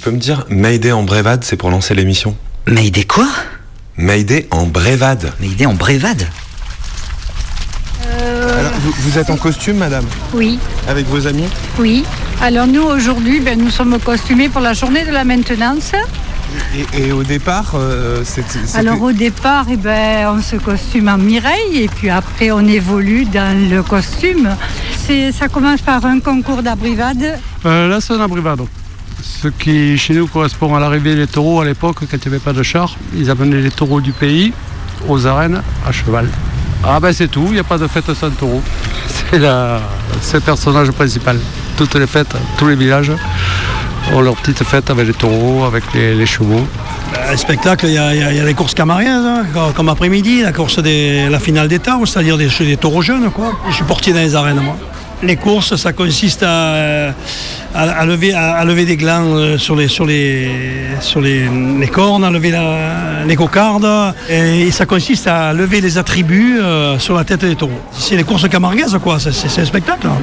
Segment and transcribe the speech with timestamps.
[0.00, 2.34] Tu peux me dire Mayday en brévade, c'est pour lancer l'émission
[2.66, 3.28] Mayday quoi?
[3.98, 5.30] Mayday en brévade.
[5.40, 6.26] Mayday en brévade
[8.10, 10.06] Alors, vous, vous êtes en costume, madame?
[10.32, 10.58] Oui,
[10.88, 11.44] Avec vos amis?
[11.78, 12.02] Oui.
[12.40, 15.92] Alors nous, aujourd'hui, ben, nous sommes costumés pour la journée de la maintenance.
[16.74, 18.58] et, et au départ, euh, c'était.
[18.78, 23.26] Alors au départ, eh ben, on se costume en Mireille et puis après on évolue
[23.26, 24.48] dans le costume.
[25.06, 27.38] C'est- Ça commence par un concours d'abrivade.
[27.66, 28.66] Euh, là, c'est un abrivado.
[29.22, 32.38] Ce qui, chez nous, correspond à l'arrivée des taureaux à l'époque, quand il n'y avait
[32.44, 32.96] pas de char.
[33.16, 34.52] Ils amenaient les taureaux du pays
[35.08, 36.28] aux arènes à cheval.
[36.84, 38.62] Ah ben c'est tout, il n'y a pas de fête sans taureau.
[39.30, 39.80] C'est la-
[40.32, 41.38] le personnage principal.
[41.76, 43.12] Toutes les fêtes, tous les villages
[44.12, 46.66] ont leur petite fête avec les taureaux, avec les, chevaux.
[47.28, 51.38] Un spectacle, il y, a- les courses camariennes, hein, comme- après-midi, la course des, la
[51.38, 53.30] finale des taureaux, c'est-à-dire des, des taureaux jeunes.
[53.30, 53.52] Quoi.
[53.68, 54.76] Je suis portier dans les arènes, moi.
[55.22, 57.10] Les courses, ça consiste à, euh,
[57.74, 60.48] à, à lever, à, à lever des glands euh, sur les, sur les,
[61.00, 61.46] sur les,
[61.78, 63.86] les cornes, à lever la- les cocardes,
[64.30, 67.80] et ça consiste à lever les attributs euh, sur la tête des taureaux.
[67.92, 69.18] C'est les courses camarguaises, quoi.
[69.20, 70.06] C'est un spectacle.
[70.06, 70.16] hein.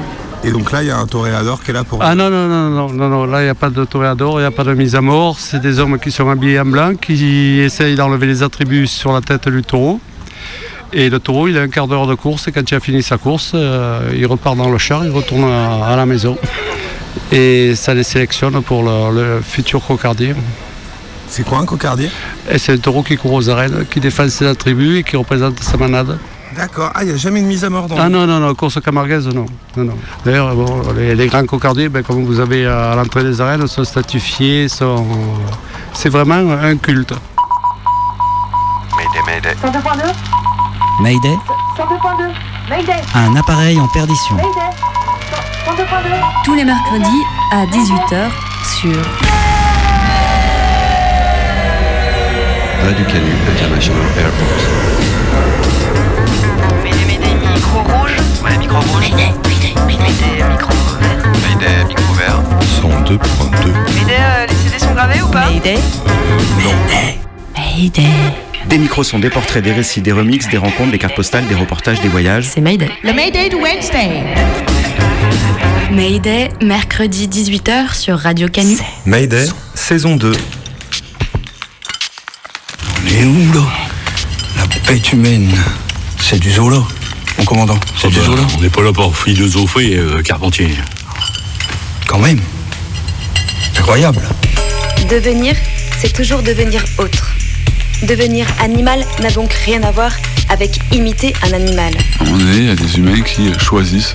[0.44, 2.00] Et donc là, il y a un toréador qui est là pour.
[2.02, 4.42] Ah non, non, non, non, non, non, là il n'y a pas de toréador, il
[4.42, 5.36] n'y a pas de mise à mort.
[5.38, 9.20] C'est des hommes qui sont habillés en blanc, qui essayent d'enlever les attributs sur la
[9.20, 10.00] tête du taureau.
[10.92, 13.02] Et le taureau, il a un quart d'heure de course, et quand il a fini
[13.02, 16.38] sa course, euh, il repart dans le char, il retourne à, à la maison.
[17.30, 20.34] Et ça les sélectionne pour le, le futur cocardier.
[21.28, 22.10] C'est quoi un cocardier?
[22.50, 25.62] Et c'est le taureau qui court aux arènes, qui défend ses attributs et qui représente
[25.62, 26.18] sa manade.
[26.56, 26.90] D'accord.
[26.94, 27.98] Ah, il n'y a jamais une mise à mort dans.
[27.98, 29.44] Ah non, non, non, course camarguaise, non.
[29.76, 29.94] non, non.
[30.24, 33.84] D'ailleurs, bon, les, les grands cocardiers, ben, comme vous avez à l'entrée des arènes, sont
[33.84, 35.06] statifiés, sont...
[35.92, 37.12] c'est vraiment un culte.
[38.96, 39.54] Mayday, mayday.
[40.98, 41.36] 102.2 Mayday
[41.76, 42.34] 102.2
[42.70, 44.36] Mayday Un appareil en perdition.
[44.36, 44.48] Mayday
[45.66, 45.84] 102.2
[46.44, 48.30] tous les mercredis à 18h
[48.80, 48.96] sur
[52.84, 54.58] Radio Canu International Airport.
[56.82, 58.16] Mayday, Mayday, micro rouge.
[58.42, 59.10] Ouais, micro rouge.
[59.10, 61.22] Mayday, Mayday, Mayday, micro vert.
[61.42, 62.40] Mayday, micro vert.
[62.80, 63.72] 102.2.
[63.94, 65.78] Mayday, euh, les CD sont gravés ou pas Mayday.
[67.56, 68.47] Mayday.
[68.68, 71.54] Des micros sont des portraits, des récits, des remixes, des rencontres, des cartes postales, des
[71.54, 72.50] reportages, des voyages.
[72.52, 72.90] C'est Mayday.
[73.02, 74.22] Le Mayday de Wednesday
[75.90, 78.76] Mayday, mercredi 18h sur Radio Canu.
[79.06, 80.32] Mayday, saison 2.
[83.02, 83.62] On est où là?
[84.58, 85.50] La bête humaine.
[86.20, 86.82] C'est du zoo là,
[87.38, 87.80] mon commandant.
[87.96, 90.68] C'est du zoo là On n'est pas là pour philosopher, euh, Carpentier.
[92.06, 92.40] Quand même.
[93.78, 94.20] Incroyable.
[95.08, 95.54] Devenir,
[95.98, 97.27] c'est toujours devenir autre.
[98.02, 100.12] Devenir animal n'a donc rien à voir
[100.50, 101.92] avec imiter un animal.
[102.20, 104.14] À il y a des humains qui choisissent,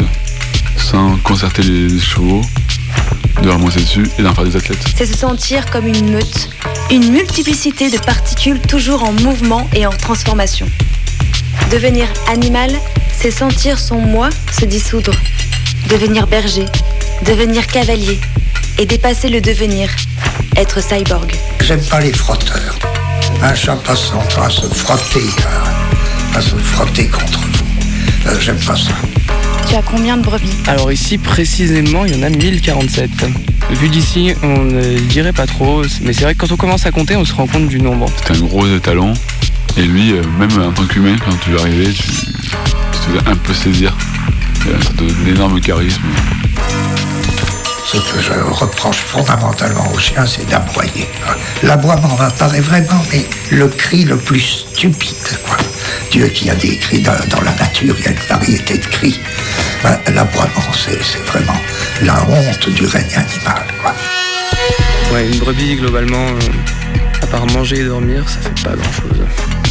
[0.78, 2.42] sans concerter les chevaux,
[3.42, 4.84] de leur monter dessus et d'en faire des athlètes.
[4.96, 6.50] C'est se sentir comme une meute,
[6.92, 10.68] une multiplicité de particules toujours en mouvement et en transformation.
[11.70, 12.72] Devenir animal,
[13.12, 15.14] c'est sentir son moi se dissoudre.
[15.90, 16.66] Devenir berger,
[17.26, 18.20] devenir cavalier
[18.80, 19.90] et dépasser le devenir,
[20.56, 21.36] être cyborg.
[21.62, 22.80] J'aime pas les frotteurs.
[23.44, 25.26] Un chat passe son temps à se frotter,
[26.34, 28.30] à, à se frotter contre vous.
[28.30, 28.92] Euh, J'aime pas ça.
[29.68, 30.50] Tu as combien de brebis?
[30.68, 33.10] Alors ici précisément il y en a 1047.
[33.72, 36.92] Vu d'ici on ne dirait pas trop, mais c'est vrai que quand on commence à
[36.92, 38.06] compter on se rend compte du nombre.
[38.18, 39.14] C'était un gros étalon.
[39.76, 43.54] Et lui, euh, même en tant qu'humain, quand tu l'arrivais, tu, tu te un peu
[43.56, 43.96] saisir.
[44.68, 46.04] Euh, Ça te donne un énorme charisme.
[47.94, 51.08] Ce que je reproche fondamentalement aux chiens, c'est d'aboyer.
[51.62, 55.38] L'aboiement m'apparaît vraiment, mais le cri le plus stupide.
[55.46, 55.58] Quoi.
[56.10, 58.86] Dieu qui a des cris dans, dans la nature, il y a une variété de
[58.86, 59.20] cris.
[59.84, 61.60] Ben, L'aboiement, c'est vraiment
[62.02, 63.64] la honte du règne animal.
[63.84, 63.94] Quoi.
[65.14, 69.20] Ouais, une brebis globalement, euh, à part manger et dormir, ça fait pas grand chose.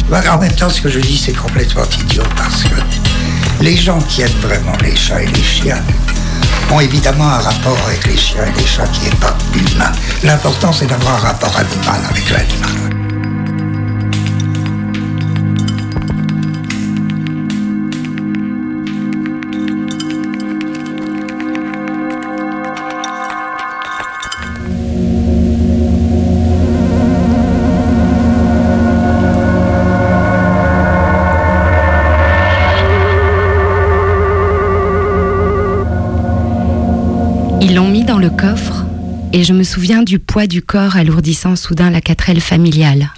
[0.09, 2.75] Ben, en même temps, ce que je dis, c'est complètement idiot parce que
[3.59, 5.83] les gens qui aiment vraiment les chats et les chiens
[6.71, 9.91] ont évidemment un rapport avec les chiens et les chats qui n'est pas humain.
[10.23, 13.02] L'important, c'est d'avoir un rapport animal avec l'animal.
[38.05, 38.85] Dans le coffre
[39.31, 43.13] et je me souviens du poids du corps alourdissant soudain la quatrelle familiale.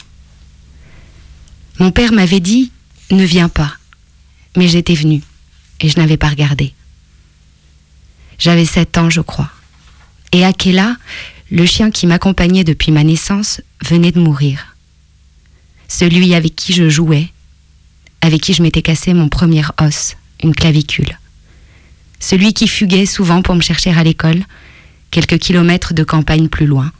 [1.79, 2.71] Mon père m'avait dit
[3.11, 3.73] Ne viens pas.
[4.55, 5.21] Mais j'étais venue
[5.81, 6.73] et je n'avais pas regardé.
[8.37, 9.49] J'avais sept ans, je crois.
[10.31, 10.97] Et Akela,
[11.51, 14.75] le chien qui m'accompagnait depuis ma naissance venait de mourir.
[15.87, 17.29] Celui avec qui je jouais,
[18.21, 21.19] avec qui je m'étais cassé mon premier os, une clavicule.
[22.19, 24.43] Celui qui fuguait souvent pour me chercher à l'école,
[25.11, 26.91] quelques kilomètres de campagne plus loin.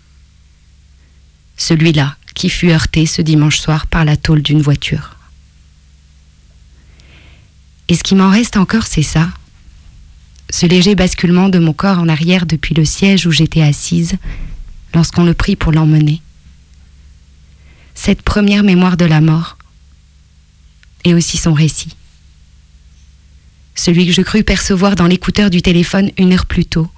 [1.58, 5.16] Celui-là qui fut heurté ce dimanche soir par la tôle d'une voiture.
[7.88, 9.30] Et ce qui m'en reste encore, c'est ça.
[10.50, 14.16] Ce léger basculement de mon corps en arrière depuis le siège où j'étais assise
[14.94, 16.22] lorsqu'on le prit pour l'emmener.
[17.94, 19.58] Cette première mémoire de la mort
[21.04, 21.96] et aussi son récit.
[23.76, 26.90] Celui que je crus percevoir dans l'écouteur du téléphone une heure plus tôt.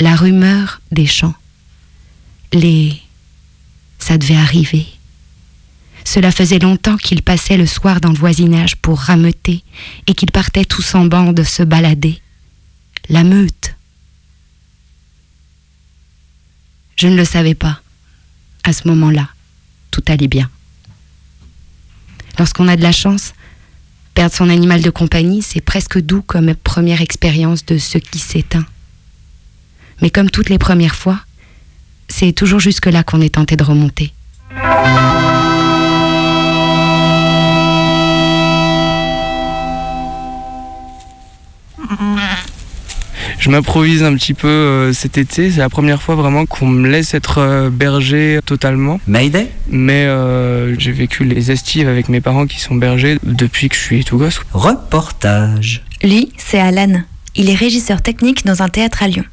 [0.00, 1.34] La rumeur des chants.
[2.54, 3.00] Les...
[3.98, 4.86] Ça devait arriver.
[6.04, 9.62] Cela faisait longtemps qu'ils passaient le soir dans le voisinage pour rameuter
[10.06, 12.18] et qu'ils partaient tous en bande se balader.
[13.10, 13.74] La meute.
[16.96, 17.82] Je ne le savais pas.
[18.64, 19.28] À ce moment-là,
[19.90, 20.50] tout allait bien.
[22.38, 23.34] Lorsqu'on a de la chance,
[24.14, 28.66] perdre son animal de compagnie, c'est presque doux comme première expérience de ce qui s'éteint.
[30.02, 31.20] Mais comme toutes les premières fois,
[32.08, 34.12] c'est toujours jusque-là qu'on est tenté de remonter.
[43.40, 45.50] Je m'improvise un petit peu euh, cet été.
[45.50, 49.00] C'est la première fois vraiment qu'on me laisse être euh, berger totalement.
[49.06, 49.50] Mayday?
[49.70, 53.80] Mais euh, j'ai vécu les estives avec mes parents qui sont bergers depuis que je
[53.80, 54.40] suis tout gosse.
[54.52, 55.82] Reportage.
[56.02, 57.00] Lui, c'est Alan.
[57.34, 59.24] Il est régisseur technique dans un théâtre à Lyon.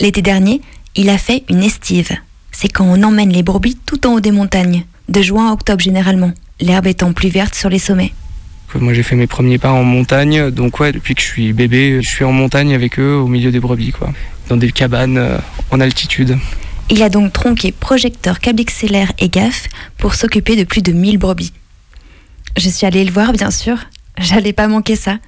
[0.00, 0.62] L'été dernier,
[0.96, 2.10] il a fait une estive.
[2.52, 5.82] C'est quand on emmène les brebis tout en haut des montagnes, de juin à octobre
[5.82, 8.12] généralement, l'herbe étant plus verte sur les sommets.
[8.74, 12.00] Moi j'ai fait mes premiers pas en montagne, donc ouais, depuis que je suis bébé,
[12.00, 14.10] je suis en montagne avec eux au milieu des brebis, quoi.
[14.48, 15.38] Dans des cabanes euh,
[15.70, 16.38] en altitude.
[16.88, 19.68] Il a donc tronqué projecteur, câble XLR et gaffe
[19.98, 21.52] pour s'occuper de plus de 1000 brebis.
[22.56, 23.76] Je suis allée le voir, bien sûr.
[24.18, 25.18] J'allais pas manquer ça.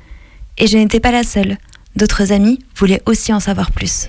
[0.58, 1.58] Et je n'étais pas la seule.
[1.94, 4.08] D'autres amis voulaient aussi en savoir plus.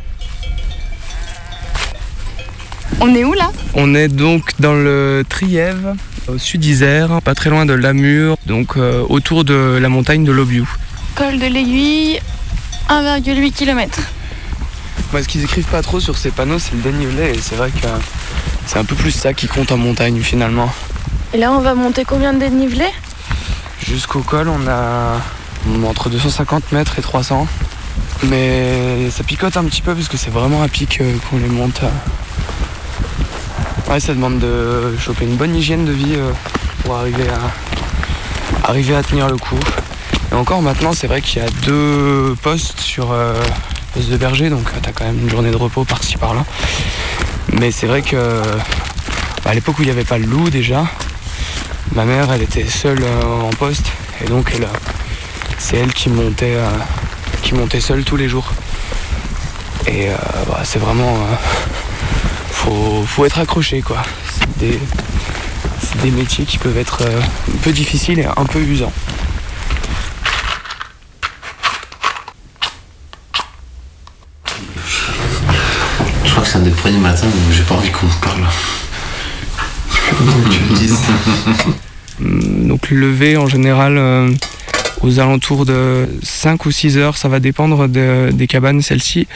[2.99, 3.51] On est où là?
[3.73, 5.95] On est donc dans le Trièvre,
[6.27, 10.31] au sud d'Isère, pas très loin de Lamur, donc euh, autour de la montagne de
[10.31, 10.67] l'Obiou.
[11.15, 12.19] Col de l'Aiguille,
[12.89, 13.99] 1,8 km.
[15.11, 17.69] Moi, ce qu'ils écrivent pas trop sur ces panneaux, c'est le dénivelé, et c'est vrai
[17.69, 17.87] que
[18.65, 20.71] c'est un peu plus ça qui compte en montagne finalement.
[21.33, 22.85] Et là, on va monter combien de dénivelé?
[23.85, 25.19] Jusqu'au col, on a
[25.85, 27.47] entre 250 mètres et 300.
[28.29, 31.47] Mais ça picote un petit peu parce que c'est vraiment à pic euh, qu'on les
[31.47, 31.81] monte.
[33.89, 36.31] Ouais, ça demande de choper une bonne hygiène de vie euh,
[36.83, 39.59] pour arriver à, arriver à tenir le coup.
[40.31, 43.33] Et encore maintenant, c'est vrai qu'il y a deux postes sur euh,
[43.93, 46.45] poste de berger, donc tu as quand même une journée de repos par-ci par-là.
[47.51, 48.41] Mais c'est vrai que
[49.43, 50.85] bah, à l'époque où il n'y avait pas le loup déjà,
[51.93, 53.85] ma mère elle était seule euh, en poste
[54.23, 54.53] et donc
[55.57, 56.69] c'est elle qui montait, euh,
[57.41, 58.51] qui montait seule tous les jours.
[59.85, 60.15] Et euh,
[60.47, 61.17] bah, c'est vraiment.
[62.63, 64.01] Faut, faut être accroché quoi.
[64.59, 67.21] C'est des, métiers qui peuvent être euh,
[67.53, 68.91] un peu difficiles et un peu usants.
[76.25, 78.45] Je crois que c'est un des premiers matins où j'ai pas envie qu'on me parle.
[80.51, 80.97] Tu le dises.
[82.21, 84.31] Hum, Donc le lever en général euh,
[85.01, 88.81] aux alentours de 5 ou 6 heures, ça va dépendre de- des cabanes.
[88.81, 89.27] Celle-ci,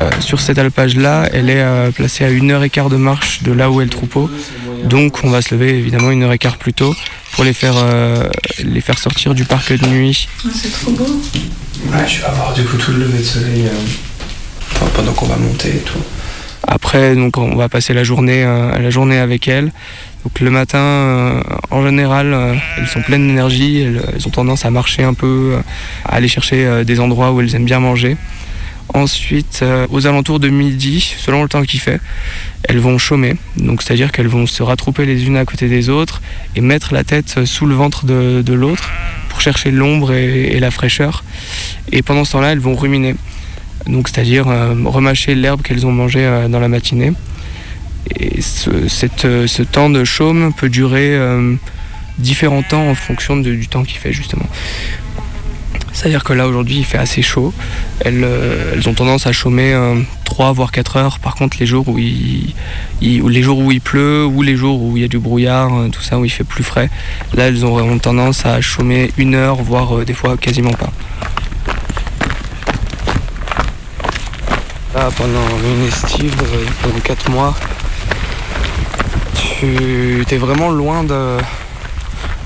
[0.00, 3.42] euh, sur cette alpage-là, elle est euh, placée à une heure et quart de marche
[3.42, 4.30] de là où est le troupeau.
[4.84, 6.94] Donc on va se lever évidemment une heure et quart plus tôt
[7.32, 8.28] pour les faire, euh,
[8.64, 10.28] les faire sortir du parc de nuit.
[10.54, 11.20] C'est trop beau.
[11.92, 15.26] Ouais, je vais avoir du coup tout le lever de soleil euh, enfin, pendant qu'on
[15.26, 15.98] va monter et tout.
[16.66, 19.72] Après, donc, on va passer la journée, euh, la journée avec elles.
[20.24, 23.80] Donc, le matin, euh, en général, euh, elles sont pleines d'énergie.
[23.80, 25.60] Elles, elles ont tendance à marcher un peu, euh,
[26.04, 28.16] à aller chercher euh, des endroits où elles aiment bien manger.
[28.94, 32.00] Ensuite, euh, aux alentours de midi, selon le temps qu'il fait,
[32.64, 33.36] elles vont chômer.
[33.56, 36.20] Donc, c'est-à-dire qu'elles vont se rattrouper les unes à côté des autres
[36.56, 38.90] et mettre la tête sous le ventre de, l'autre
[39.28, 41.24] pour chercher l'ombre et, la fraîcheur.
[41.92, 43.14] Et pendant ce temps-là, elles vont ruminer.
[43.86, 47.12] Donc, c'est-à-dire euh, remâcher l'herbe qu'elles ont mangée euh, dans la matinée.
[48.18, 48.70] Et ce,
[49.24, 51.54] euh, temps de chaume peut durer euh,
[52.18, 54.46] différents temps en fonction du temps qu'il fait, justement.
[55.92, 57.52] C'est-à-dire que là aujourd'hui il fait assez chaud.
[58.00, 59.74] Elles, euh, ont tendance à chômer
[60.30, 61.18] 3 voire 4 heures.
[61.18, 62.54] Par contre les jours où il,
[63.02, 65.88] les jours où il pleut ou les jours où il y a du brouillard, euh,
[65.88, 66.88] tout ça où il fait plus frais,
[67.34, 70.90] là elles auront tendance à chômer une heure voire euh, des fois quasiment pas.
[74.94, 77.54] Là pendant une estive, euh, pendant 4 mois,
[79.34, 81.38] tu es vraiment loin de,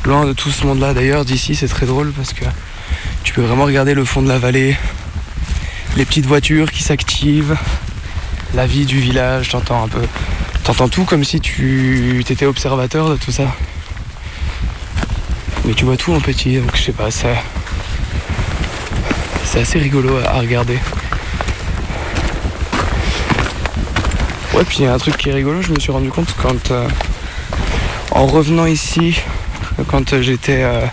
[0.05, 0.95] loin de tout ce monde-là.
[0.95, 2.45] D'ailleurs, d'ici, c'est très drôle parce que
[3.25, 4.77] tu peux vraiment regarder le fond de la vallée,
[5.97, 7.57] les petites voitures qui s'activent,
[8.55, 10.03] la vie du village, t'entends un peu.
[10.63, 13.45] T'entends tout comme si tu étais observateur de tout ça.
[15.65, 17.11] Mais tu vois tout en petit, donc je sais pas.
[17.11, 17.35] C'est
[19.61, 20.79] assez rigolo à regarder.
[24.55, 26.35] Ouais, puis il y a un truc qui est rigolo, je me suis rendu compte
[26.41, 26.71] quand.
[26.71, 26.87] euh,
[28.11, 29.19] en revenant ici,
[29.89, 30.63] quand j'étais.
[30.63, 30.87] euh,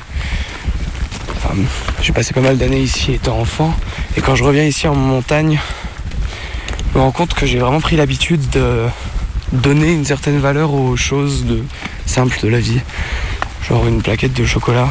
[2.01, 3.73] j'ai passé pas mal d'années ici étant enfant,
[4.17, 5.59] et quand je reviens ici en montagne,
[6.91, 8.85] je me rends compte que j'ai vraiment pris l'habitude de
[9.53, 11.63] donner une certaine valeur aux choses de,
[12.05, 12.81] simples de la vie.
[13.67, 14.89] Genre une plaquette de chocolat.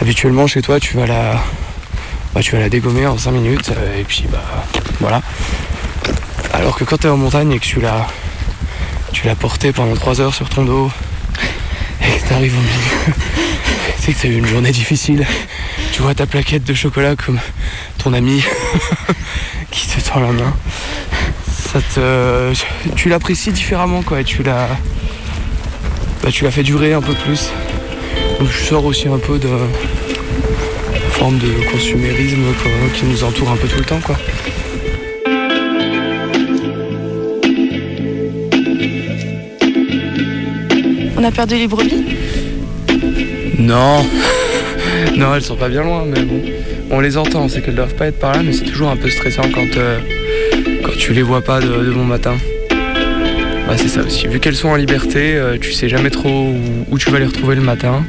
[0.00, 1.42] Habituellement chez toi tu vas la.
[2.34, 4.42] Bah, tu vas la dégommer en 5 minutes euh, et puis bah
[5.00, 5.22] voilà.
[6.52, 8.06] Alors que quand tu es en montagne et que tu l'as
[9.12, 10.90] tu porté pendant 3 heures sur ton dos
[12.02, 13.14] et que t'arrives au milieu,
[13.98, 15.26] c'est que t'as eu une journée difficile.
[15.92, 17.38] Tu vois ta plaquette de chocolat comme
[17.98, 18.42] ton ami
[19.70, 20.54] qui te tend la main.
[21.48, 22.52] Ça te,
[22.94, 24.68] tu l'apprécies différemment quoi et tu l'as
[26.22, 27.50] bah, tu fait durer un peu plus.
[28.38, 29.48] Donc je sors aussi un peu de
[31.10, 34.16] forme de consumérisme quoi, qui nous entoure un peu tout le temps quoi.
[41.16, 42.23] On a perdu les brebis?
[43.58, 44.04] Non
[45.16, 46.40] Non elles sont pas bien loin mais bon.
[46.90, 49.10] On les entend, c'est qu'elles doivent pas être par là mais c'est toujours un peu
[49.10, 49.98] stressant quand, euh,
[50.84, 52.34] quand tu les vois pas de, de bon matin.
[53.68, 54.26] Ouais c'est ça aussi.
[54.26, 56.56] Vu qu'elles sont en liberté, euh, tu sais jamais trop où,
[56.90, 58.04] où tu vas les retrouver le matin,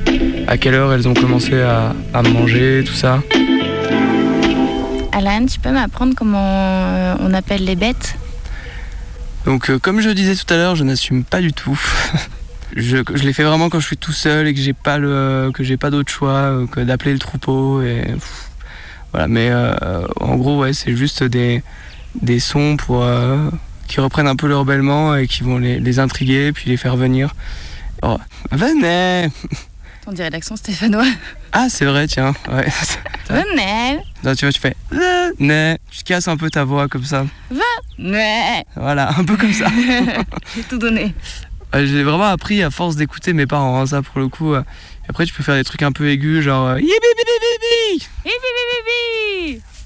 [0.47, 3.21] à quelle heure elles ont commencé à, à manger, tout ça.
[5.13, 8.15] Alan, tu peux m'apprendre comment euh, on appelle les bêtes?
[9.45, 11.79] Donc euh, comme je disais tout à l'heure, je n'assume pas du tout.
[12.75, 15.51] je, je l'ai fait vraiment quand je suis tout seul et que j'ai pas le
[15.53, 18.49] que j'ai pas d'autre choix euh, que d'appeler le troupeau et pff,
[19.11, 19.27] voilà.
[19.27, 21.63] Mais euh, en gros ouais, c'est juste des
[22.21, 23.49] des sons pour euh,
[23.87, 26.95] qui reprennent un peu leur bêlement et qui vont les, les intriguer puis les faire
[26.95, 27.33] venir.
[28.01, 28.17] Oh,
[28.51, 29.29] venez
[30.07, 31.05] On dirait l'accent stéphanois.
[31.51, 32.67] Ah c'est vrai tiens ouais.
[33.29, 34.75] Venez Non, tu vois tu fais
[35.39, 37.25] venez tu casses un peu ta voix comme ça.
[37.97, 39.67] Venez Voilà un peu comme ça.
[40.55, 41.13] J'ai tout donné.
[41.75, 44.53] Ouais, J'ai vraiment appris à force d'écouter mes parents, hein, ça pour le coup.
[44.53, 44.63] euh.
[45.09, 46.69] Après, tu peux faire des trucs un peu aigus, genre.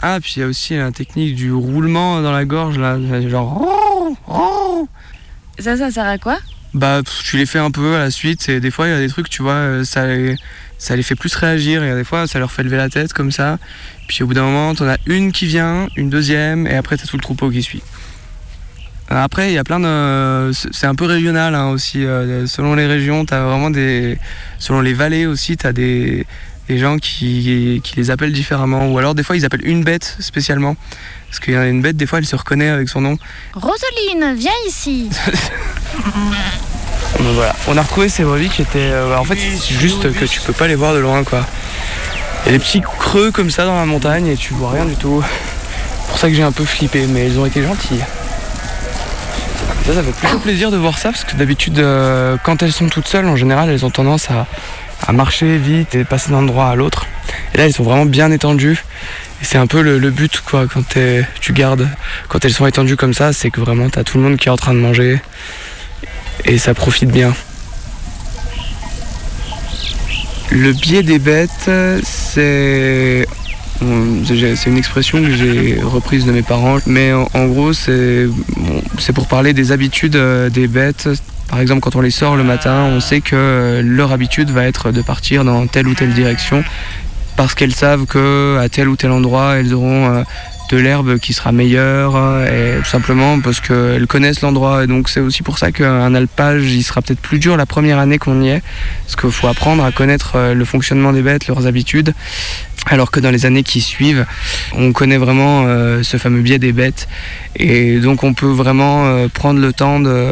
[0.01, 2.98] Ah, puis il y a aussi la technique du roulement dans la gorge, là.
[3.27, 3.67] Genre.
[5.58, 6.38] Ça, ça sert à quoi?
[6.75, 9.00] Bah, tu les fais un peu à la suite, et des fois, il y a
[9.00, 10.36] des trucs, tu vois, euh, ça les,
[10.77, 13.31] ça les fait plus réagir, et des fois, ça leur fait lever la tête comme
[13.31, 13.58] ça.
[14.08, 17.08] Puis au bout d'un moment, t'en as une qui vient, une deuxième, et après, t'as
[17.08, 17.81] tout le troupeau qui suit.
[19.11, 20.51] Après, il y a plein de.
[20.71, 22.05] C'est un peu régional hein, aussi.
[22.05, 24.17] euh, selon les régions, tu as vraiment des.
[24.59, 26.27] Selon les vallées aussi, tu as des,
[26.67, 28.87] des gens qui, qui les appellent différemment.
[28.87, 30.75] Ou alors, des fois, ils appellent une bête spécialement.
[31.27, 33.17] Parce qu'il y a une bête, des fois, elle se reconnaît avec son nom.
[33.55, 35.09] Rosaline, viens ici.
[37.17, 38.91] Donc voilà, on a retrouvé ces brebis qui étaient.
[38.91, 41.45] euh, en fait, c'est juste que tu peux pas les voir de loin, quoi.
[42.45, 44.85] Il y a des petits creux comme ça dans la montagne et tu vois rien
[44.85, 45.23] du tout.
[46.03, 48.03] C'est pour ça que j'ai un peu flippé, mais ils ont été gentilles.
[49.89, 52.89] Ça, ça fait plutôt plaisir de voir ça parce que d'habitude, euh, quand elles sont
[52.89, 54.46] toutes seules, en général, elles ont tendance à,
[55.01, 57.08] à marcher vite et passer d'un endroit à l'autre.
[57.55, 58.84] Et là, elles sont vraiment bien étendues.
[59.41, 60.84] Et c'est un peu le, le but, quoi, quand
[61.41, 61.89] tu gardes.
[62.27, 64.51] Quand elles sont étendues comme ça, c'est que vraiment, t'as tout le monde qui est
[64.51, 65.19] en train de manger.
[66.46, 67.34] Et ça profite bien.
[70.51, 71.72] Le biais des bêtes,
[72.03, 73.27] c'est
[73.79, 78.81] C'est une expression que j'ai reprise de mes parents, mais en, en gros, c'est bon,
[79.13, 81.09] pour parler des habitudes euh, des bêtes.
[81.48, 84.65] Par exemple, quand on les sort le matin, on sait que euh, leur habitude va
[84.65, 86.63] être de partir dans telle ou telle direction
[87.38, 90.24] parce qu'elles savent que à tel ou tel endroit, elles auront euh,
[90.69, 94.83] de l'herbe qui sera meilleure euh, et tout simplement parce qu'elles connaissent l'endroit.
[94.83, 97.97] Et donc, c'est aussi pour ça qu'un alpage, il sera peut-être plus dur la première
[97.97, 98.61] année qu'on y est
[99.03, 102.13] parce qu'il faut apprendre à connaître euh, le fonctionnement des bêtes, leurs habitudes.
[102.85, 104.25] Alors que dans les années qui suivent,
[104.73, 107.07] on connaît vraiment euh, ce fameux biais des bêtes.
[107.55, 110.31] Et donc on peut vraiment prendre le temps de...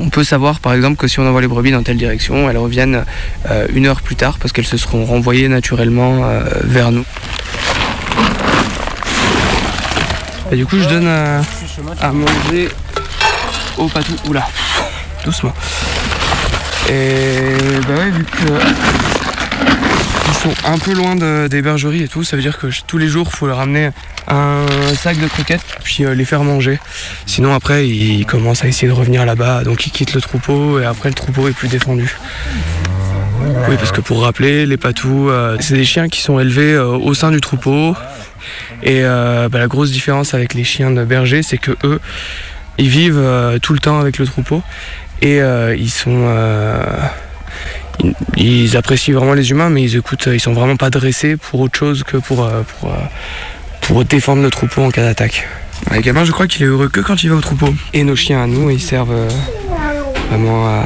[0.00, 2.58] On peut savoir par exemple que si on envoie les brebis dans telle direction, elles
[2.58, 3.04] reviennent
[3.74, 6.20] une heure plus tard parce qu'elles se seront renvoyées naturellement
[6.64, 7.04] vers nous.
[10.52, 12.68] Et du coup je donne à, manger
[13.78, 14.12] au patou.
[14.28, 14.46] Oula,
[15.24, 15.52] doucement.
[16.90, 17.54] Et
[17.88, 18.52] bah ouais, vu que
[20.28, 22.98] ils sont un peu loin de- des bergeries et tout, ça veut dire que tous
[22.98, 23.90] les jours, faut leur amener
[24.28, 24.66] un
[25.00, 26.78] sac de croquettes, puis euh, les faire manger.
[27.26, 30.84] Sinon après, ils commencent à essayer de revenir là-bas, donc ils quittent le troupeau et
[30.84, 32.14] après le troupeau est plus défendu.
[33.68, 36.86] Oui, parce que pour rappeler, les patous, euh, c'est des chiens qui sont élevés euh,
[36.86, 37.96] au sein du troupeau.
[38.82, 42.00] Et euh, bah, la grosse différence avec les chiens de berger, c'est que eux,
[42.78, 43.22] ils vivent
[43.62, 44.62] tout le temps avec le troupeau
[45.20, 45.40] et
[45.76, 46.26] ils sont,
[48.02, 51.60] ils, ils apprécient vraiment les humains, mais ils écoutent, ils sont vraiment pas dressés pour
[51.60, 52.96] autre chose que pour pour,
[53.82, 55.46] pour défendre le troupeau en cas d'attaque.
[55.90, 57.72] Ouais, Le gamin, je crois qu'il est heureux que quand il va au troupeau.
[57.92, 59.28] Et nos chiens à nous, ils servent
[60.32, 60.80] vraiment à,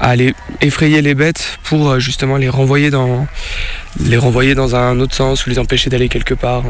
[0.00, 3.26] à aller effrayer les bêtes pour euh, justement les renvoyer dans
[4.00, 6.64] les renvoyer dans un autre sens ou les empêcher d'aller quelque part.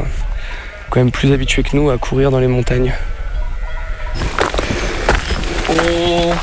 [0.89, 2.93] Quand même plus habitués que nous à courir dans les montagnes.
[5.69, 6.33] Oh,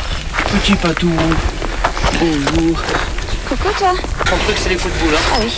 [0.53, 1.13] petit patou.
[2.21, 2.83] Bonjour.
[3.49, 3.93] Coucou toi
[4.25, 5.15] Ton truc, c'est les coups de boule.
[5.15, 5.35] Hein.
[5.35, 5.53] Ah oui.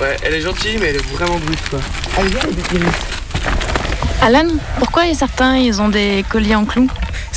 [0.00, 1.80] Ouais, elle est gentille, mais elle est vraiment brute, quoi.
[2.18, 2.40] Elle vient
[4.22, 6.88] Alan, pourquoi il y a certains, ils ont des colliers en clous?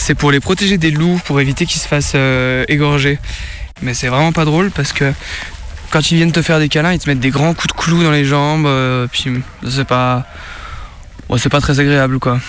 [0.04, 3.20] C'est pour les protéger des loups, pour éviter qu'ils se fassent euh, égorger.
[3.84, 5.14] Mais c'est vraiment pas drôle parce que
[5.92, 8.02] quand ils viennent te faire des câlins, ils te mettent des grands coups de clous
[8.02, 9.06] dans les jambes, euh,
[9.70, 10.26] c'est pas.
[11.38, 12.40] C'est pas très agréable quoi.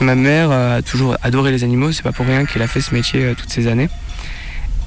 [0.00, 2.82] Ma mère euh, a toujours adoré les animaux, c'est pas pour rien qu'elle a fait
[2.82, 3.88] ce métier toutes ces années.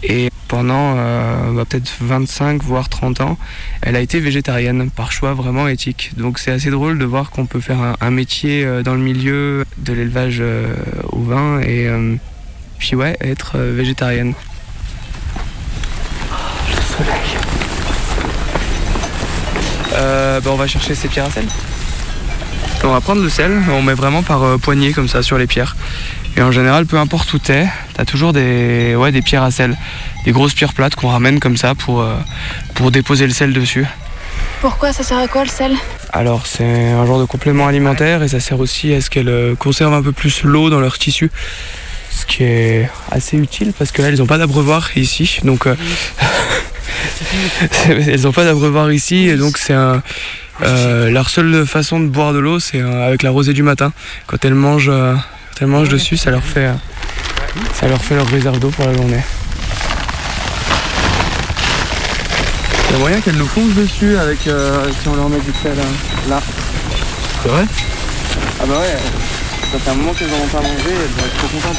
[0.04, 3.38] Et pendant euh, bah, peut-être 25 voire 30 ans,
[3.82, 6.12] elle a été végétarienne par choix vraiment éthique.
[6.18, 9.01] Donc c'est assez drôle de voir qu'on peut faire un, un métier euh, dans le
[9.01, 10.75] milieu de l'élevage euh,
[11.12, 12.16] au vin et euh,
[12.80, 14.34] puis ouais, être végétarienne.
[16.70, 17.38] le soleil.
[19.94, 21.46] Euh, bah, on va chercher ces pierres à sel.
[22.84, 25.48] On va prendre le sel, on met vraiment par euh, poignée comme ça sur les
[25.48, 25.76] pierres.
[26.38, 29.76] Et en général, peu importe où t'es, t'as toujours des, ouais, des pierres à sel,
[30.24, 32.16] des grosses pierres plates qu'on ramène comme ça pour, euh,
[32.76, 33.86] pour déposer le sel dessus.
[34.62, 35.76] Pourquoi ça sert à quoi le sel?
[36.14, 39.56] Alors c'est un genre de complément alimentaire et ça sert aussi à ce qu'elles euh,
[39.56, 41.32] conservent un peu plus l'eau dans leur tissu.
[42.12, 45.40] Ce qui est assez utile parce que là, elles n'ont pas d'abreuvoir ici.
[45.44, 45.76] Donc euh,
[47.90, 50.02] elles n'ont pas d'abreuvoir ici et donc c'est un.
[50.64, 53.92] euh, leur seule façon de boire de l'eau, c'est euh, avec la rosée du matin.
[54.26, 56.70] Quand elles mangent, euh, quand elles mangent dessus, ça leur fait,
[57.80, 59.22] ça leur fait leur réserve d'eau pour la journée.
[62.90, 65.52] Il y a moyen qu'elles nous plongent dessus avec euh, si on leur met du
[65.62, 66.42] sel euh, là.
[67.44, 67.66] C'est vrai?
[68.60, 68.98] Ah bah ouais.
[69.72, 71.78] Ça fait un moment qu'elles n'en ont pas mangé, elles doivent être trop contentes.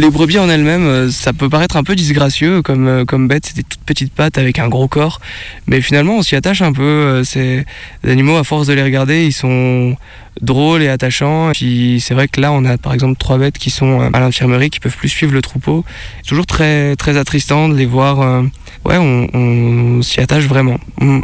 [0.00, 3.46] Les brebis en elles-mêmes, euh, ça peut paraître un peu disgracieux comme, euh, comme bête,
[3.46, 5.20] c'est des toutes petites pattes avec un gros corps.
[5.66, 6.82] Mais finalement, on s'y attache un peu.
[6.82, 7.64] euh, des
[8.10, 9.96] animaux, à force de les regarder, ils sont
[10.40, 11.50] drôles et attachants.
[11.50, 14.20] Et puis c'est vrai que là, on a par exemple trois bêtes qui sont à
[14.20, 15.84] l'infirmerie, qui peuvent plus suivre le troupeau.
[16.22, 18.44] C'est toujours très, très attristant de les voir.
[18.84, 20.78] Ouais, on, on s'y attache vraiment.
[21.00, 21.20] Mm.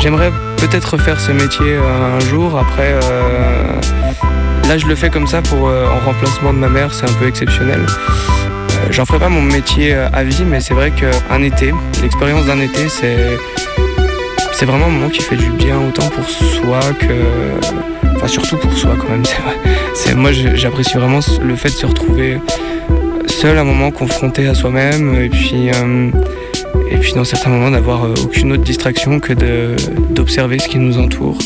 [0.00, 0.32] J'aimerais
[0.68, 2.58] peut-être faire ce métier euh, un jour.
[2.58, 3.80] Après, euh,
[4.68, 6.94] là, je le fais comme ça pour euh, en remplacement de ma mère.
[6.94, 7.84] C'est un peu exceptionnel.
[8.90, 11.72] J'en ferai pas mon métier à vie, mais c'est vrai qu'un été,
[12.02, 13.38] l'expérience d'un été, c'est
[14.52, 18.72] c'est vraiment un moment qui fait du bien autant pour soi que, enfin surtout pour
[18.76, 19.24] soi quand même.
[19.94, 22.38] C'est moi, j'apprécie vraiment le fait de se retrouver
[23.26, 25.70] seul un moment confronté à soi-même et puis
[26.90, 29.76] et puis dans certains moments d'avoir euh, aucune autre distraction que de
[30.10, 31.38] d'observer ce qui nous entoure.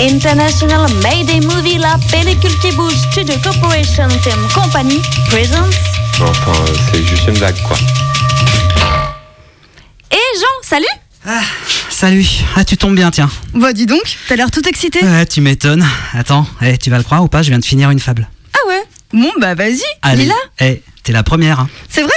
[0.00, 5.76] International Mayday Movie, la pellicule qui bouge, Studio Corporation Film Company, presents.
[6.20, 7.76] Enfin, euh, c'est juste une blague, quoi.
[10.10, 10.86] Et Jean, salut
[12.00, 12.28] Salut.
[12.54, 13.28] Ah, tu tombes bien, tiens.
[13.54, 15.02] Bah dis donc, t'as l'air tout excité.
[15.02, 15.84] Ouais, tu m'étonnes.
[16.14, 18.28] Attends, eh, tu vas le croire ou pas Je viens de finir une fable.
[18.54, 20.34] Ah ouais Bon bah vas-y, Allez, Lila.
[20.60, 21.58] eh, t'es la première.
[21.58, 21.68] hein.
[21.88, 22.12] C'est vrai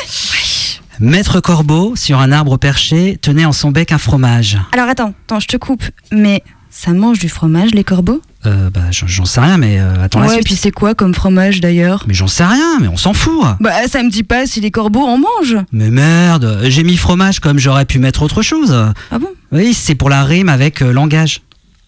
[1.00, 4.60] Maître Corbeau, sur un arbre perché, tenait en son bec un fromage.
[4.72, 5.84] Alors attends, attends, je te coupe.
[6.12, 8.22] Mais ça mange du fromage, les corbeaux?
[8.48, 10.46] Euh, bah, j'en- sais rien, mais euh, attends la Ouais, suite.
[10.46, 12.06] puis c'est quoi comme fromage d'ailleurs?
[12.08, 13.46] Mais j'en sais rien, mais on s'en fout.
[13.60, 15.58] Bah ça me dit pas si les corbeaux en mangent.
[15.72, 18.74] Mais merde, j'ai mis fromage comme j'aurais pu mettre autre chose.
[19.12, 19.30] Ah bon?
[19.52, 21.42] Oui, c'est pour la rime avec euh, langage.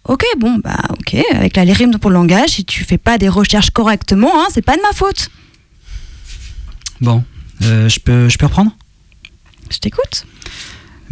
[0.06, 3.18] Ok, bon, bah ok, avec la les rimes pour le langage, si tu fais pas
[3.18, 5.30] des recherches correctement, hein, c'est pas de ma faute.
[7.02, 7.24] Bon,
[7.62, 8.76] je peux, je peux reprendre?
[9.72, 10.26] Je t'écoute.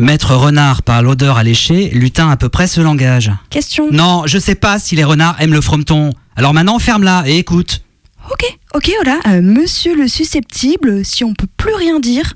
[0.02, 3.32] Maître renard par l'odeur alléchée, lutin à peu près ce langage.
[3.52, 3.90] Question.
[3.92, 6.10] Non, je sais pas si les renards aiment le frometon.
[6.36, 7.84] Alors maintenant, ferme-la et écoute.
[8.32, 9.20] Ok, ok, voilà.
[9.28, 12.34] Euh, monsieur le susceptible, si on peut plus rien dire.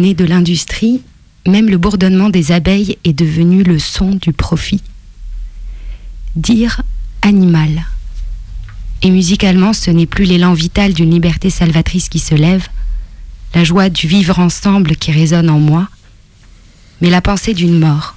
[0.00, 1.00] Né de l'industrie,
[1.46, 4.82] même le bourdonnement des abeilles est devenu le son du profit.
[6.36, 6.82] Dire
[7.22, 7.86] animal.
[9.02, 12.68] Et musicalement, ce n'est plus l'élan vital d'une liberté salvatrice qui se lève,
[13.54, 15.88] la joie du vivre ensemble qui résonne en moi,
[17.00, 18.14] mais la pensée d'une mort,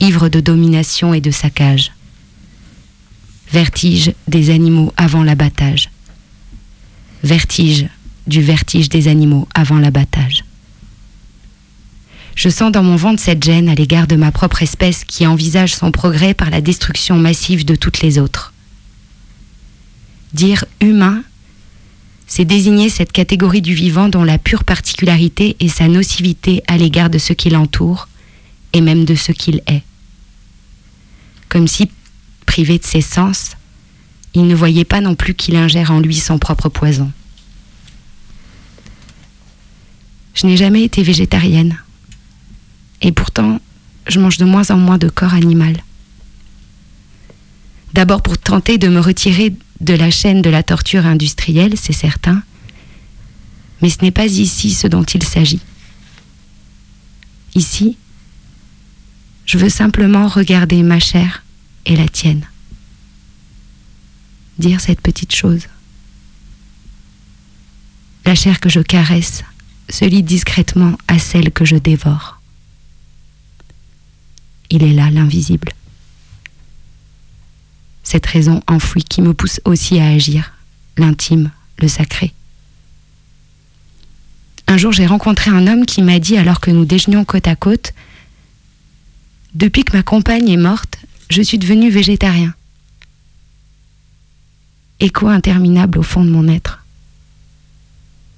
[0.00, 1.92] ivre de domination et de saccage.
[3.52, 5.90] Vertige des animaux avant l'abattage.
[7.22, 7.86] Vertige
[8.26, 10.44] du vertige des animaux avant l'abattage.
[12.40, 15.74] Je sens dans mon ventre cette gêne à l'égard de ma propre espèce qui envisage
[15.74, 18.54] son progrès par la destruction massive de toutes les autres.
[20.32, 21.22] Dire humain,
[22.26, 27.10] c'est désigner cette catégorie du vivant dont la pure particularité est sa nocivité à l'égard
[27.10, 28.08] de ce qui l'entoure
[28.72, 29.82] et même de ce qu'il est.
[31.50, 31.90] Comme si,
[32.46, 33.50] privé de ses sens,
[34.32, 37.12] il ne voyait pas non plus qu'il ingère en lui son propre poison.
[40.32, 41.76] Je n'ai jamais été végétarienne.
[43.02, 43.60] Et pourtant,
[44.06, 45.82] je mange de moins en moins de corps animal.
[47.92, 52.42] D'abord pour tenter de me retirer de la chaîne de la torture industrielle, c'est certain.
[53.82, 55.60] Mais ce n'est pas ici ce dont il s'agit.
[57.54, 57.96] Ici,
[59.46, 61.42] je veux simplement regarder ma chair
[61.86, 62.46] et la tienne.
[64.58, 65.66] Dire cette petite chose.
[68.26, 69.42] La chair que je caresse
[69.88, 72.39] se lie discrètement à celle que je dévore.
[74.70, 75.72] Il est là, l'invisible.
[78.02, 80.52] Cette raison enfouie qui me pousse aussi à agir,
[80.96, 82.32] l'intime, le sacré.
[84.66, 87.56] Un jour, j'ai rencontré un homme qui m'a dit, alors que nous déjeunions côte à
[87.56, 87.92] côte,
[89.54, 92.54] Depuis que ma compagne est morte, je suis devenu végétarien.
[95.00, 96.84] Écho interminable au fond de mon être.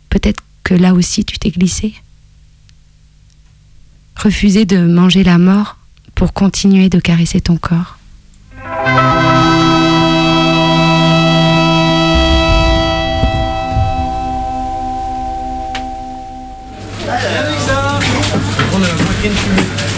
[0.09, 1.95] Peut-être que là aussi tu t'es glissé?
[4.17, 5.77] Refuser de manger la mort?
[6.23, 7.99] Pour continuer de caresser ton corps.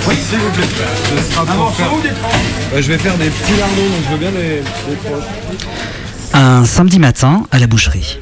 [0.08, 0.64] Oui, s'il vous plaît.
[1.14, 1.92] Ce sera pour faire...
[1.92, 4.62] Ouais, je vais faire des petits lardons, donc je veux bien les.
[6.32, 8.18] Un samedi matin à la boucherie.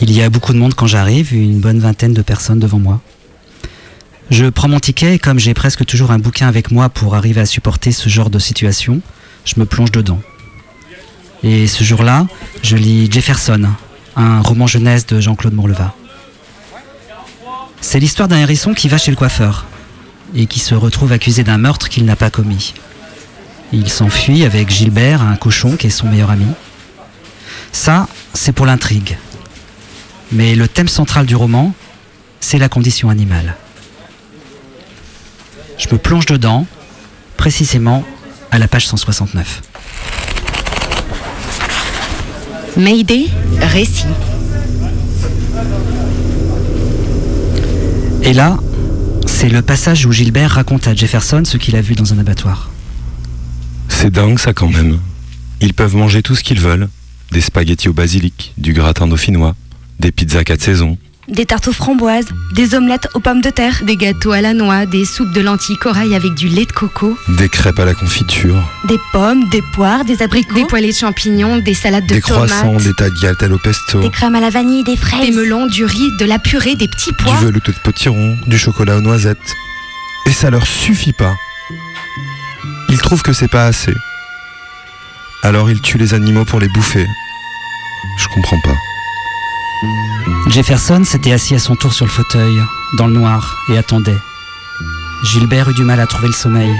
[0.00, 3.00] Il y a beaucoup de monde quand j'arrive, une bonne vingtaine de personnes devant moi.
[4.30, 7.40] Je prends mon ticket et comme j'ai presque toujours un bouquin avec moi pour arriver
[7.40, 9.00] à supporter ce genre de situation,
[9.44, 10.20] je me plonge dedans.
[11.42, 12.26] Et ce jour-là,
[12.62, 13.68] je lis Jefferson,
[14.14, 15.94] un roman jeunesse de Jean-Claude Mourleva.
[17.80, 19.66] C'est l'histoire d'un hérisson qui va chez le coiffeur
[20.36, 22.74] et qui se retrouve accusé d'un meurtre qu'il n'a pas commis.
[23.72, 26.46] Il s'enfuit avec Gilbert, un cochon qui est son meilleur ami.
[27.72, 29.18] Ça, c'est pour l'intrigue.
[30.30, 31.74] Mais le thème central du roman,
[32.38, 33.56] c'est la condition animale.
[35.80, 36.66] Je me plonge dedans,
[37.38, 38.04] précisément
[38.50, 39.62] à la page 169.
[42.76, 43.28] Mayday,
[43.62, 44.04] récit.
[48.22, 48.58] Et là,
[49.24, 52.70] c'est le passage où Gilbert raconte à Jefferson ce qu'il a vu dans un abattoir.
[53.88, 54.98] C'est dingue ça quand même.
[55.62, 56.90] Ils peuvent manger tout ce qu'ils veulent.
[57.32, 59.56] Des spaghettis au basilic, du gratin dauphinois,
[59.98, 60.98] des pizzas quatre saisons.
[61.30, 64.84] Des tartes aux framboises, des omelettes aux pommes de terre, Des gâteaux à la noix,
[64.84, 68.56] des soupes de lentilles corail avec du lait de coco, Des crêpes à la confiture,
[68.88, 72.72] des pommes, des poires, des abricots, des poêlées de champignons, des salades de des croissants,
[72.72, 75.24] tomates, des tagliatelles au pesto, des crèmes à la vanille, des fraises.
[75.24, 77.36] des melons, du riz, de la purée, des petits du pois.
[77.36, 79.54] velouté de potiron, du chocolat aux noisettes.
[80.26, 81.34] Et ça leur suffit pas.
[82.88, 83.94] Ils trouvent que c'est pas assez.
[85.44, 87.06] Alors ils tuent les animaux pour les bouffer.
[88.18, 88.74] Je comprends pas.
[90.50, 92.60] Jefferson s'était assis à son tour sur le fauteuil,
[92.98, 94.18] dans le noir, et attendait.
[95.22, 96.74] Gilbert eut du mal à trouver le sommeil.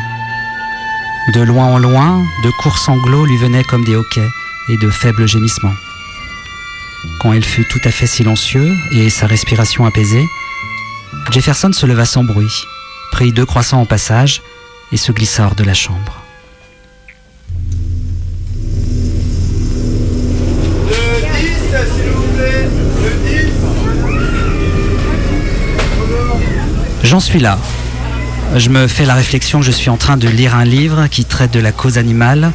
[1.35, 4.29] De loin en loin, de courts sanglots lui venaient comme des hoquets
[4.71, 5.75] et de faibles gémissements.
[7.21, 10.27] Quand il fut tout à fait silencieux et sa respiration apaisée,
[11.31, 12.65] Jefferson se leva sans bruit,
[13.13, 14.43] prit deux croissants au passage
[14.91, 16.20] et se glissa hors de la chambre.
[27.11, 27.59] J'en suis là.
[28.55, 31.25] Je me fais la réflexion que je suis en train de lire un livre qui
[31.25, 32.53] traite de la cause animale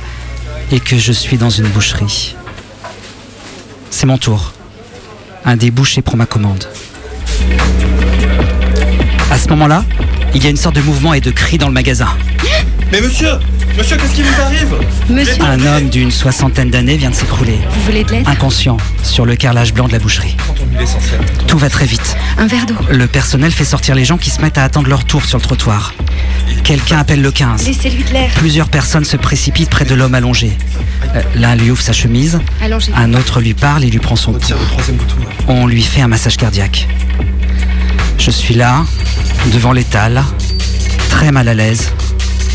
[0.71, 2.37] et que je suis dans une boucherie.
[3.89, 4.53] C'est mon tour.
[5.43, 6.69] Un des bouchers prend ma commande.
[9.29, 9.83] À ce moment-là,
[10.33, 12.07] il y a une sorte de mouvement et de cri dans le magasin.
[12.93, 13.31] Mais monsieur
[13.77, 14.73] Monsieur, qu'est-ce qui vous arrive
[15.09, 19.25] Monsieur, Un homme d'une soixantaine d'années vient de s'écrouler, vous voulez de l'aide inconscient, sur
[19.25, 20.35] le carrelage blanc de la boucherie.
[21.47, 22.15] Tout va très vite.
[22.37, 22.75] Un verre d'eau.
[22.89, 25.43] Le personnel fait sortir les gens qui se mettent à attendre leur tour sur le
[25.43, 25.93] trottoir.
[26.63, 27.65] Quelqu'un appelle le 15.
[27.67, 28.29] Laissez-lui de l'air.
[28.35, 30.51] Plusieurs personnes se précipitent près de l'homme allongé.
[31.15, 32.91] Euh, L'un lui ouvre sa chemise, Allongez.
[32.95, 34.55] un autre lui parle et lui prend son pouls.
[35.47, 36.87] On lui fait un massage cardiaque.
[38.17, 38.85] Je suis là,
[39.53, 40.23] devant l'étal,
[41.09, 41.91] très mal à l'aise,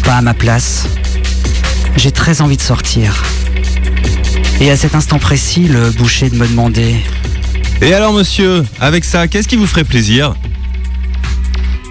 [0.03, 0.87] pas à ma place.
[1.97, 3.23] J'ai très envie de sortir.
[4.61, 6.97] Et à cet instant précis, le boucher de me demander
[7.81, 10.35] Et alors monsieur, avec ça, qu'est-ce qui vous ferait plaisir?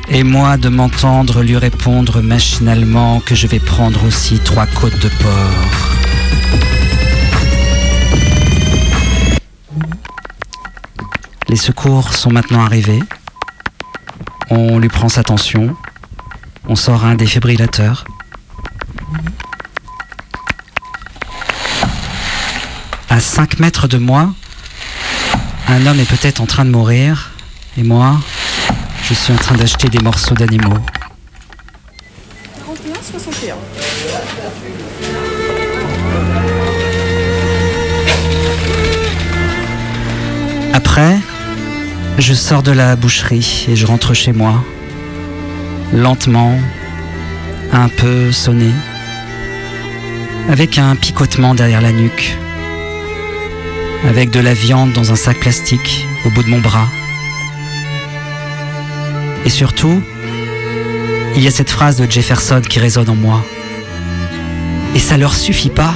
[0.10, 5.10] Et moi de m'entendre lui répondre machinalement que je vais prendre aussi trois côtes de
[5.10, 5.90] porc.
[11.48, 13.02] Les secours sont maintenant arrivés.
[14.52, 15.76] On lui prend sa tension.
[16.68, 18.06] On sort un défibrillateur.
[23.12, 24.32] À 5 mètres de moi,
[25.68, 27.32] un homme est peut-être en train de mourir.
[27.76, 28.20] Et moi,
[29.08, 30.78] je suis en train d'acheter des morceaux d'animaux.
[32.68, 33.56] 41, 61.
[40.74, 41.18] Après,
[42.20, 44.64] je sors de la boucherie et je rentre chez moi.
[45.94, 46.56] Lentement,
[47.74, 48.72] un peu sonné,
[50.48, 52.38] avec un picotement derrière la nuque,
[54.08, 56.88] avec de la viande dans un sac plastique au bout de mon bras.
[59.46, 60.02] Et surtout,
[61.36, 63.44] il y a cette phrase de Jefferson qui résonne en moi.
[64.96, 65.94] Et ça leur suffit pas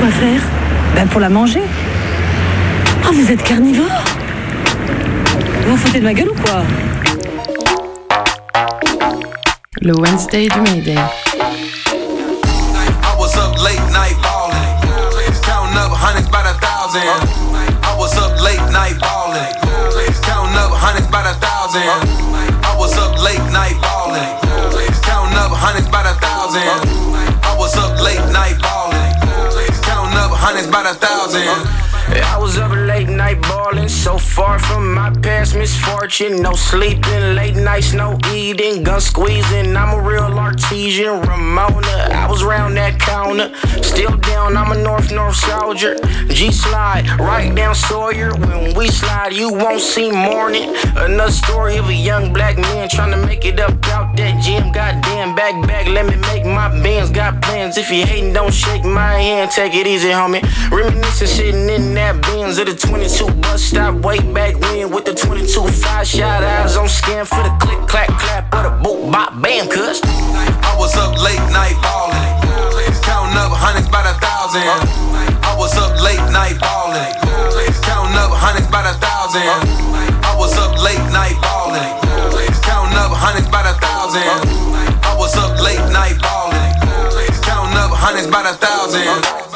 [0.00, 0.40] quoi faire
[0.94, 1.62] Ben pour la manger.
[3.04, 3.86] Ah, vous êtes carnivore
[5.64, 6.62] Vous vous foutez de ma gueule ou quoi?
[9.82, 10.96] Le Wednesday du Mayday.
[10.96, 10.98] I
[13.18, 14.78] was up late night ballin',
[15.42, 17.02] counting up hundreds by the thousand.
[17.82, 19.46] I was up late night ballin',
[20.22, 21.82] counting up hundreds by the thousand.
[22.64, 24.38] I was up late night ballin',
[25.02, 26.88] counting up hundreds by the thousand.
[27.42, 29.09] I was up late night ballin', counting
[30.30, 31.90] hundreds by the thousand.
[32.12, 36.42] I was up late night balling, so far from my past misfortune.
[36.42, 39.76] No sleeping, late nights, no eating, gun squeezing.
[39.76, 42.10] I'm a real artesian, Ramona.
[42.10, 44.56] I was round that counter, still down.
[44.56, 45.96] I'm a North North soldier.
[46.28, 48.34] G slide right down Sawyer.
[48.34, 50.74] When we slide, you won't see morning.
[50.96, 54.72] Another story of a young black man trying to make it up out that gym.
[54.72, 57.10] Goddamn, back back, let me make my bands.
[57.10, 57.78] Got plans.
[57.78, 59.50] If you hating, don't shake my hand.
[59.52, 60.44] Take it easy, homie.
[60.70, 65.14] Reminiscing, sitting in that Benz of the 22 bus stop way back when with the
[65.14, 65.48] 22
[65.80, 69.68] five shot eyes on scan for the click clack clap or the boot bop bam.
[69.68, 72.20] Cuz I was up late night ballin',
[73.00, 74.68] counting up hundreds by the thousand.
[75.40, 77.08] I was up late night ballin',
[77.80, 79.48] counting up hundreds by the thousand.
[80.20, 81.88] I was up late night ballin',
[82.60, 84.28] counting up hundreds by the thousand.
[85.00, 86.72] I was up late night ballin',
[87.40, 89.49] counting up hundreds by the thousand.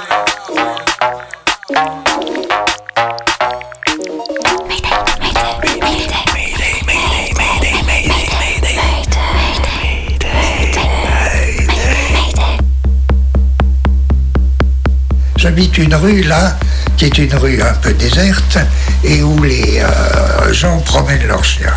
[15.45, 16.57] J'habite une rue là,
[16.97, 18.57] qui est une rue un peu déserte,
[19.05, 21.75] et où les euh, gens promènent leurs chiens.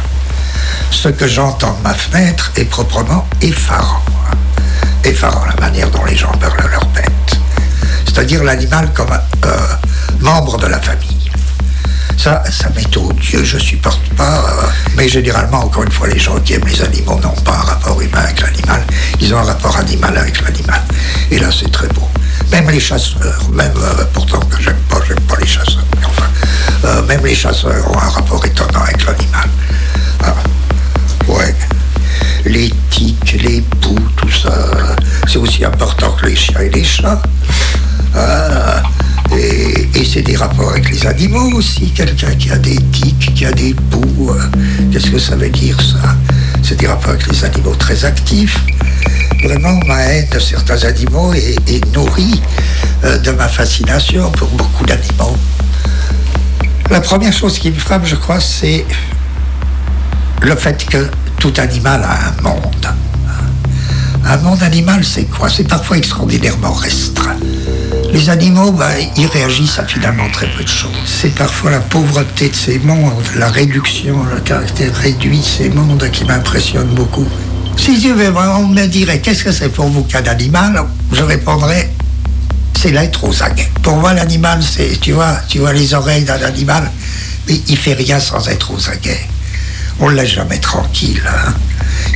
[0.90, 4.02] Ce que j'entends de ma fenêtre est proprement effarant.
[4.32, 4.38] hein.
[5.04, 7.12] Effarant la manière dont les gens parlent à leur bête.
[8.06, 9.50] C'est-à-dire l'animal comme euh,
[10.22, 11.30] membre de la famille.
[12.18, 14.46] Ça, ça m'est odieux, je supporte pas.
[14.48, 17.66] euh, mais généralement, encore une fois, les gens qui aiment les animaux n'ont pas un
[17.74, 18.82] rapport humain avec l'animal,
[19.20, 20.82] ils ont un rapport animal avec l'animal.
[21.32, 22.08] Et là, c'est très beau.
[22.52, 26.28] Même les chasseurs, même euh, pourtant que j'aime pas, j'aime pas les chasseurs, mais enfin,
[26.86, 29.50] euh, même les chasseurs ont un rapport étonnant avec l'animal.
[30.24, 30.34] Ah,
[31.28, 31.56] ouais.
[32.46, 34.54] Les tiques, les poux, tout ça,
[35.28, 37.22] c'est aussi important que les chiens et les chats.
[38.16, 38.82] Ah,
[39.36, 41.92] et, et c'est des rapports avec les animaux aussi.
[41.92, 44.42] Quelqu'un qui a des tiques, qui a des poux, euh,
[44.92, 46.16] qu'est-ce que ça veut dire ça?
[46.64, 48.60] C'est des rapports avec les animaux très actifs.
[49.44, 52.42] Vraiment, ma haine de certains animaux est, nourrie
[53.04, 55.38] euh, de ma fascination pour beaucoup d'animaux.
[56.90, 58.86] La première chose qui me frappe, je crois, c'est
[60.42, 62.88] le fait que tout animal a un monde.
[64.26, 65.50] Un monde animal, c'est quoi?
[65.50, 67.38] C'est parfois extraordinairement restreint.
[68.12, 70.92] Les animaux, ben, ils réagissent à finalement très peu de choses.
[71.06, 76.10] C'est parfois la pauvreté de ces mondes, la réduction, le caractère réduit de ces mondes
[76.12, 77.28] qui m'impressionne beaucoup.
[77.78, 81.90] Si tu veux, on me dirait qu'est-ce que c'est pour vous qu'un animal Je répondrais
[82.78, 83.72] c'est l'être aux aguets.
[83.82, 86.92] Pour moi, l'animal, c'est, tu vois, tu vois les oreilles d'un animal,
[87.48, 89.26] mais il fait rien sans être aux aguets.
[90.00, 91.24] On ne laisse jamais tranquille.
[91.28, 91.54] hein.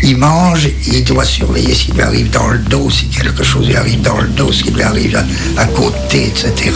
[0.04, 3.76] Il mange, il doit surveiller s'il lui arrive dans le dos, si quelque chose lui
[3.76, 5.24] arrive dans le dos, s'il lui arrive
[5.58, 6.71] à, côté, etc.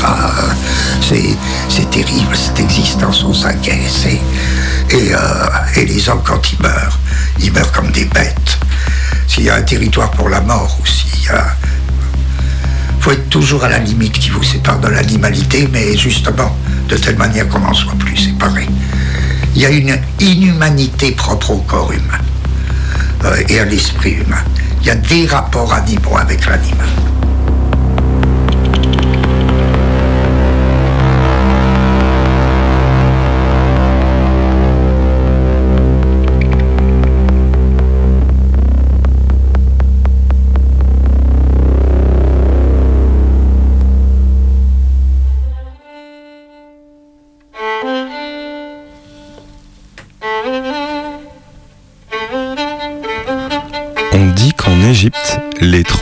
[1.08, 1.36] C'est,
[1.70, 3.82] c'est terrible, cette existence aux aguets.
[4.90, 5.18] Et, euh,
[5.76, 7.00] et les hommes, quand ils meurent,
[7.40, 8.58] ils meurent comme des bêtes.
[9.28, 13.80] S'il y a un territoire pour la mort aussi, il faut être toujours à la
[13.80, 16.56] limite qui vous sépare de l'animalité, mais justement,
[16.90, 18.70] de telle manière qu'on n'en soit plus séparés.
[19.56, 22.20] Il y a une inhumanité propre au corps humain
[23.24, 24.44] euh, et à l'esprit humain.
[24.82, 26.88] Il y a des rapports animaux avec l'animal.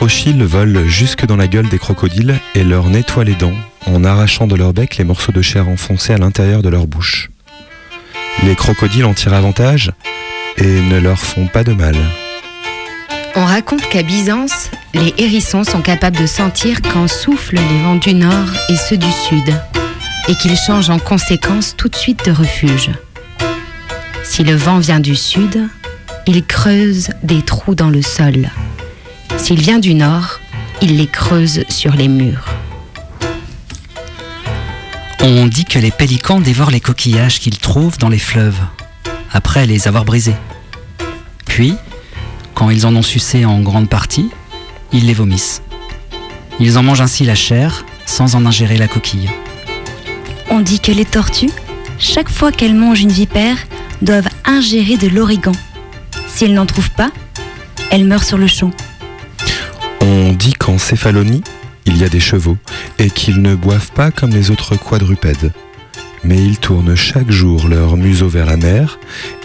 [0.04, 3.54] Les trochiles volent jusque dans la gueule des crocodiles et leur nettoient les dents
[3.86, 7.30] en arrachant de leur bec les morceaux de chair enfoncés à l'intérieur de leur bouche.
[8.42, 9.92] Les crocodiles en tirent avantage
[10.58, 11.96] et ne leur font pas de mal.
[13.34, 18.12] On raconte qu'à Byzance, les hérissons sont capables de sentir quand soufflent les vents du
[18.12, 19.54] nord et ceux du sud,
[20.28, 22.90] et qu'ils changent en conséquence tout de suite de refuge.
[24.22, 25.66] Si le vent vient du sud,
[26.26, 28.50] il creuse des trous dans le sol.
[29.36, 30.40] S'il vient du nord,
[30.80, 32.46] il les creuse sur les murs.
[35.20, 38.60] On dit que les pélicans dévorent les coquillages qu'ils trouvent dans les fleuves,
[39.32, 40.36] après les avoir brisés.
[41.46, 41.74] Puis,
[42.54, 44.30] quand ils en ont sucé en grande partie,
[44.92, 45.62] ils les vomissent.
[46.60, 49.30] Ils en mangent ainsi la chair sans en ingérer la coquille.
[50.50, 51.50] On dit que les tortues,
[51.98, 53.56] chaque fois qu'elles mangent une vipère,
[54.02, 55.52] doivent ingérer de l'origan.
[56.28, 57.10] Si elles n'en trouvent pas,
[57.90, 58.70] elles meurent sur le champ.
[60.06, 61.42] On dit qu'en Céphalonie,
[61.86, 62.58] il y a des chevaux
[62.98, 65.52] et qu'ils ne boivent pas comme les autres quadrupèdes.
[66.24, 68.98] mais ils tournent chaque jour leur museau vers la mer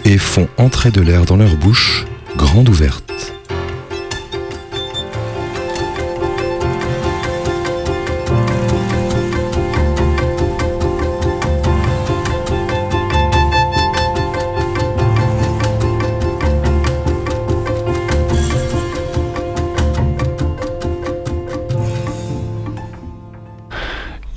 [0.04, 2.04] et font entrer de l'air dans leur bouche,
[2.36, 3.34] grande ouverte.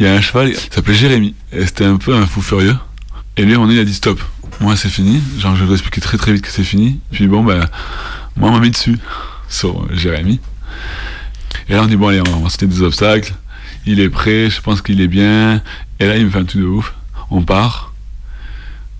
[0.03, 1.33] Il y a un cheval, il s'appelait Jérémy.
[1.53, 2.75] Et c'était un peu un fou furieux.
[3.37, 4.21] Et lui, à moment donné, il a dit stop.
[4.59, 5.23] Moi, c'est fini.
[5.39, 6.99] Genre, je dois expliquer très très vite que c'est fini.
[7.13, 7.65] Puis bon, ben,
[8.35, 8.99] moi, on m'a mis dessus
[9.47, 10.41] sur Jérémy.
[11.69, 13.33] Et là, on dit bon, allez, on va sauter des obstacles.
[13.85, 15.61] Il est prêt, je pense qu'il est bien.
[16.01, 16.93] Et là, il me fait un truc de ouf.
[17.29, 17.93] On part.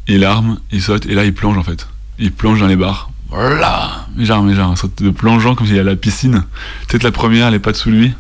[0.08, 1.06] Il arme, il saute.
[1.06, 1.86] Et là, il plonge en fait.
[2.18, 3.10] Il plonge dans les bars.
[3.28, 6.46] Voilà Mais genre, mais genre, un sorte de plongeant comme s'il y a la piscine.
[6.88, 8.14] Peut-être la première, elle est pas dessous de lui.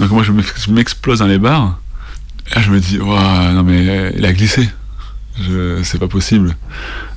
[0.00, 1.78] Donc moi, je m'ex- je m'explose dans les bars.
[2.50, 4.68] Et là, je me dis, Ouah, non mais euh, il a glissé.
[5.82, 6.56] C'est pas possible.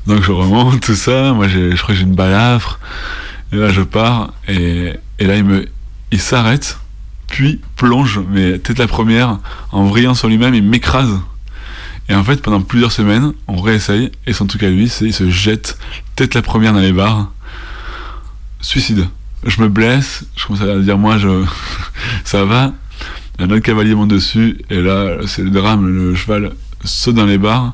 [0.08, 1.34] Donc je remonte tout ça.
[1.34, 2.80] Moi, je crois que j'ai une balafre.
[3.54, 4.34] Et là, je pars.
[4.48, 5.68] Et, et là, il me,
[6.12, 6.80] il s'arrête.
[7.28, 9.38] Puis plonge, mais tête la première,
[9.72, 11.20] en vrillant sur lui-même, il m'écrase.
[12.10, 14.12] Et en fait, pendant plusieurs semaines, on réessaye.
[14.26, 15.78] Et son truc à lui, c'est il se jette
[16.16, 17.32] tête la première dans les bars.
[18.62, 19.08] Suicide.
[19.46, 20.26] Je me blesse.
[20.36, 21.46] Je commence à dire, moi, je,
[22.26, 22.74] ça va.
[23.42, 26.52] Un autre cavalier monte dessus, et là, c'est le drame, le cheval
[26.84, 27.74] saute dans les barres,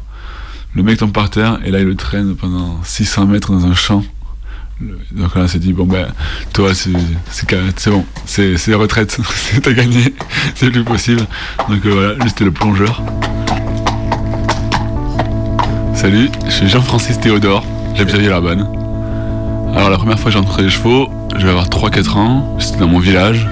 [0.76, 3.74] le mec tombe par terre, et là, il le traîne pendant 600 mètres dans un
[3.74, 4.03] champ.
[4.80, 6.07] Donc là, on s'est dit, bon ben,
[6.53, 6.91] toi, c'est
[7.32, 7.47] c'est
[7.78, 9.18] c'est bon, c'est c'est retraite,
[9.63, 10.13] t'as gagné,
[10.55, 11.26] c'est plus possible.
[11.68, 13.01] Donc euh, voilà, lui, c'était le plongeur.
[15.95, 18.68] Salut, je suis Jean-Francis Théodore, j'habite à Villeurbanne.
[19.76, 22.80] Alors la première fois que j'ai rencontré les chevaux, je vais avoir 3-4 ans, c'était
[22.80, 23.47] dans mon village.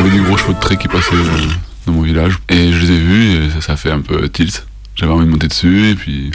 [0.00, 1.46] Il y avait des gros chevaux de trait qui passaient euh,
[1.86, 2.38] dans mon village.
[2.48, 4.66] Et je les ai vus et ça, fait un peu tilt.
[4.96, 6.30] J'avais envie de monter dessus et puis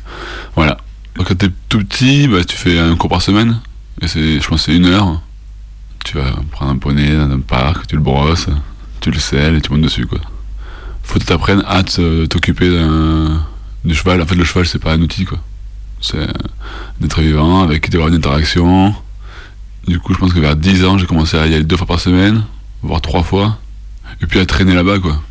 [0.55, 0.77] voilà.
[1.17, 3.59] Quand t'es tout petit, bah, tu fais un cours par semaine.
[4.01, 5.21] Et c'est, je pense que c'est une heure.
[6.05, 8.47] Tu vas prendre un poney dans un parc, tu le brosses,
[9.01, 10.19] tu le selles et tu montes dessus quoi.
[11.03, 13.45] Faut que t'apprennes à te- t'occuper d'un,
[13.83, 14.21] du cheval.
[14.21, 15.39] En fait le cheval c'est pas un outil quoi.
[15.99, 18.95] C'est un être vivant avec qui tu avoir une interaction.
[19.87, 21.87] Du coup je pense que vers 10 ans j'ai commencé à y aller deux fois
[21.87, 22.43] par semaine,
[22.81, 23.57] voire trois fois.
[24.21, 25.21] Et puis à traîner là-bas quoi.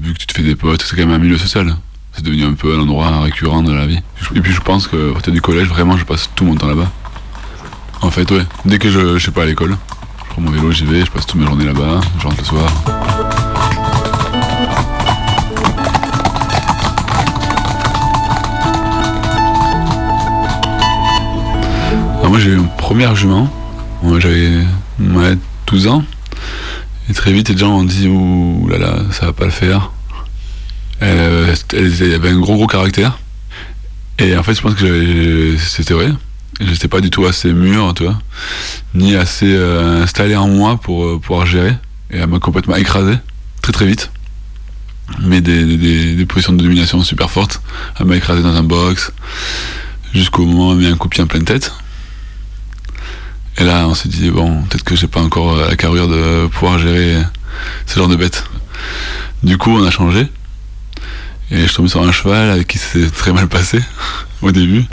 [0.00, 1.74] Vu que tu te fais des potes, c'est quand même un milieu social.
[2.12, 4.00] C'est devenu un peu un endroit récurrent de la vie.
[4.34, 6.90] Et puis je pense que à du collège, vraiment, je passe tout mon temps là-bas.
[8.02, 8.44] En fait, ouais.
[8.64, 9.76] Dès que je, je sais pas à l'école,
[10.18, 12.44] je prends mon vélo, j'y vais, je passe toutes mes journées là-bas, je rentre le
[12.44, 12.70] soir.
[22.18, 23.48] Alors moi j'ai eu une première jument,
[24.18, 24.64] j'avais
[25.00, 25.38] ouais,
[25.68, 26.02] 12 ans,
[27.08, 29.90] et très vite les gens m'ont dit ouh là là, ça va pas le faire.
[31.00, 33.18] Elle, elle avait un gros gros caractère,
[34.18, 36.10] et en fait je pense que c'était vrai.
[36.58, 38.18] Je n'étais pas du tout assez mûr, tu vois,
[38.94, 41.74] ni assez euh, installé en moi pour euh, pouvoir gérer.
[42.10, 43.12] Et elle m'a complètement écrasé,
[43.60, 44.10] très très vite.
[45.20, 47.60] Mais des, des- des- des positions de domination super fortes.
[48.00, 49.12] Elle m'a écrasé dans un box,
[50.14, 51.72] jusqu'au moment où elle m'a mis un coup de pied en pleine tête.
[53.58, 56.78] Et là, on s'est dit, bon, peut-être que j'ai pas encore la carrure de pouvoir
[56.78, 57.22] gérer
[57.86, 58.44] ce genre de bête.
[59.42, 60.28] Du coup, on a changé.
[61.50, 63.80] Et je suis tombé sur un cheval avec qui c'est très mal passé
[64.42, 64.84] au début.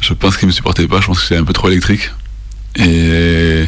[0.00, 2.10] Je pense qu'il me supportait pas, je pense que j'étais un peu trop électrique.
[2.76, 3.64] Et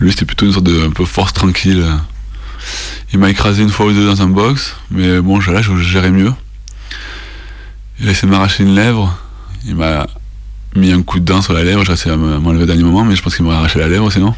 [0.00, 1.84] lui, c'était plutôt une sorte de un peu force tranquille.
[3.12, 6.10] Il m'a écrasé une fois ou deux dans un box, mais bon, là, je gérais
[6.10, 6.32] mieux.
[8.00, 9.16] Il a essayé de m'arracher une lèvre.
[9.64, 10.06] Il m'a
[10.76, 12.82] mis un coup de dent sur la lèvre, j'ai essayé à me- m'enlever au dernier
[12.84, 14.34] moment, mais je pense qu'il m'aurait arraché la lèvre sinon.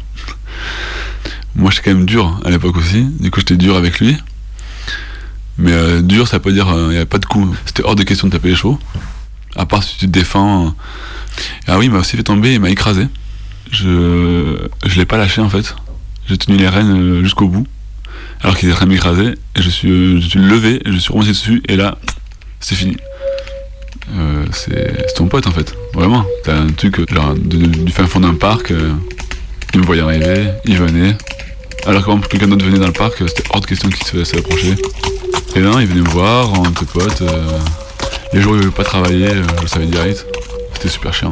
[1.55, 3.03] Moi, j'étais quand même dur à l'époque aussi.
[3.19, 4.17] Du coup, j'étais dur avec lui.
[5.57, 7.53] Mais euh, dur, ça pas dire il n'y avait pas de coup.
[7.65, 8.79] C'était hors de question de taper les chevaux.
[9.55, 10.67] À part si tu te défends.
[10.67, 10.69] euh.
[11.67, 13.07] Ah oui, il m'a aussi fait tomber, il m'a écrasé.
[13.71, 15.75] Je je l'ai pas lâché en fait.
[16.27, 17.67] J'ai tenu les rênes euh, jusqu'au bout.
[18.41, 19.33] Alors qu'il était en train de m'écraser.
[19.57, 21.97] Je suis, euh, je suis levé, je suis remonté dessus, et là,
[22.61, 22.95] c'est fini.
[24.17, 26.25] Euh, c'est ton pote en fait, vraiment.
[26.43, 28.93] T'as un truc euh, genre du fin fond d'un parc, euh,
[29.73, 31.15] il me voyait arriver, il venait.
[31.85, 34.37] Alors que quelqu'un d'autre venait dans le parc, c'était hors de question qu'il se se
[34.37, 34.75] approcher.
[35.55, 37.23] Et là, il venait me voir, on était potes.
[38.33, 40.25] les jours où il voulait pas travailler, je le savais direct.
[40.73, 41.31] C'était super chiant.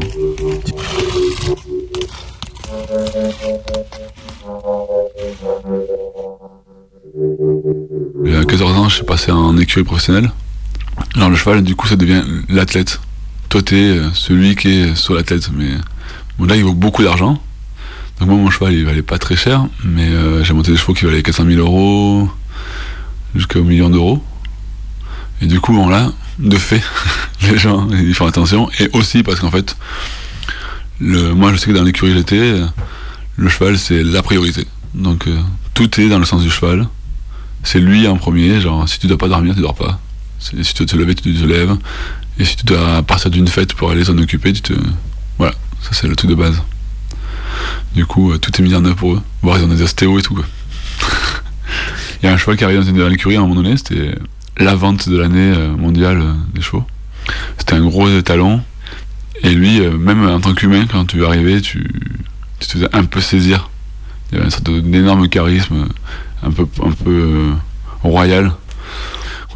[8.25, 10.31] Et à 14 ans, je suis passé en écurie professionnelle.
[11.15, 12.99] Alors le cheval, du coup, ça devient l'athlète.
[13.49, 15.49] Toi, t'es euh, celui qui est sur la tête.
[15.53, 15.69] Mais
[16.37, 17.41] bon, là, il vaut beaucoup d'argent.
[18.19, 19.65] Donc moi, mon cheval, il valait pas très cher.
[19.83, 22.29] Mais euh, j'ai monté des chevaux qui valaient 400 000 euros
[23.35, 24.23] jusqu'au million d'euros.
[25.41, 26.81] Et du coup, là, de fait,
[27.41, 29.75] les gens ils font attention et aussi parce qu'en fait
[30.99, 32.55] moi je sais que dans l'écurie j'étais
[33.35, 35.37] le cheval c'est la priorité donc euh,
[35.73, 36.87] tout est dans le sens du cheval
[37.63, 39.99] c'est lui en premier genre si tu dois pas dormir tu dors pas
[40.39, 41.75] si tu dois te lever tu te lèves
[42.39, 44.73] et si tu dois partir d'une fête pour aller s'en occuper tu te
[45.37, 46.61] voilà ça c'est le truc de base
[47.95, 50.19] du coup euh, tout est mis en œuvre pour eux voire ils ont des ostéos
[50.19, 50.37] et tout
[52.21, 54.15] il y a un cheval qui arrive dans l'écurie à un moment donné c'était
[54.57, 56.85] la vente de l'année euh, mondiale euh, des chevaux
[57.57, 58.61] c'était un gros étalon.
[59.43, 61.87] Et lui, même en tant qu'humain, quand tu arrivais, tu,
[62.59, 63.69] te faisais un peu saisir.
[64.31, 65.87] Il y avait une sorte d'énorme charisme,
[66.41, 67.51] un peu, un peu
[68.01, 68.51] royal.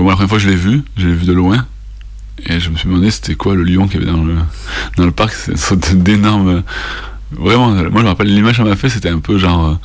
[0.09, 1.65] La première fois que je l'ai vu, je l'ai vu de loin.
[2.45, 4.35] Et je me suis demandé c'était quoi le lion qu'il y avait dans le,
[4.97, 5.33] dans le parc.
[5.33, 6.63] C'est une sorte d'énorme.
[7.31, 9.79] Vraiment, moi je me rappelle l'image qu'elle m'a fait, c'était un peu genre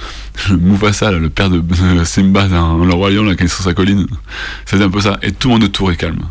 [0.50, 1.62] euh, Mufasa, le père de,
[2.04, 4.06] Simba dans Le Roi Lion, là, quand il est sur sa colline.
[4.64, 5.18] C'était un peu ça.
[5.22, 6.24] Et tout le monde autour est calme.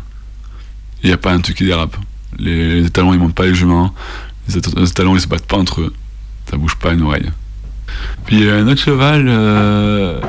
[1.02, 1.96] Il n'y a pas un truc qui dérape.
[2.38, 3.94] Les, étalons ils montent pas les juments.
[4.48, 5.94] Les, étalons ils se battent pas entre eux.
[6.50, 7.30] Ça bouge pas une oreille.
[8.26, 10.20] Puis a un autre cheval euh,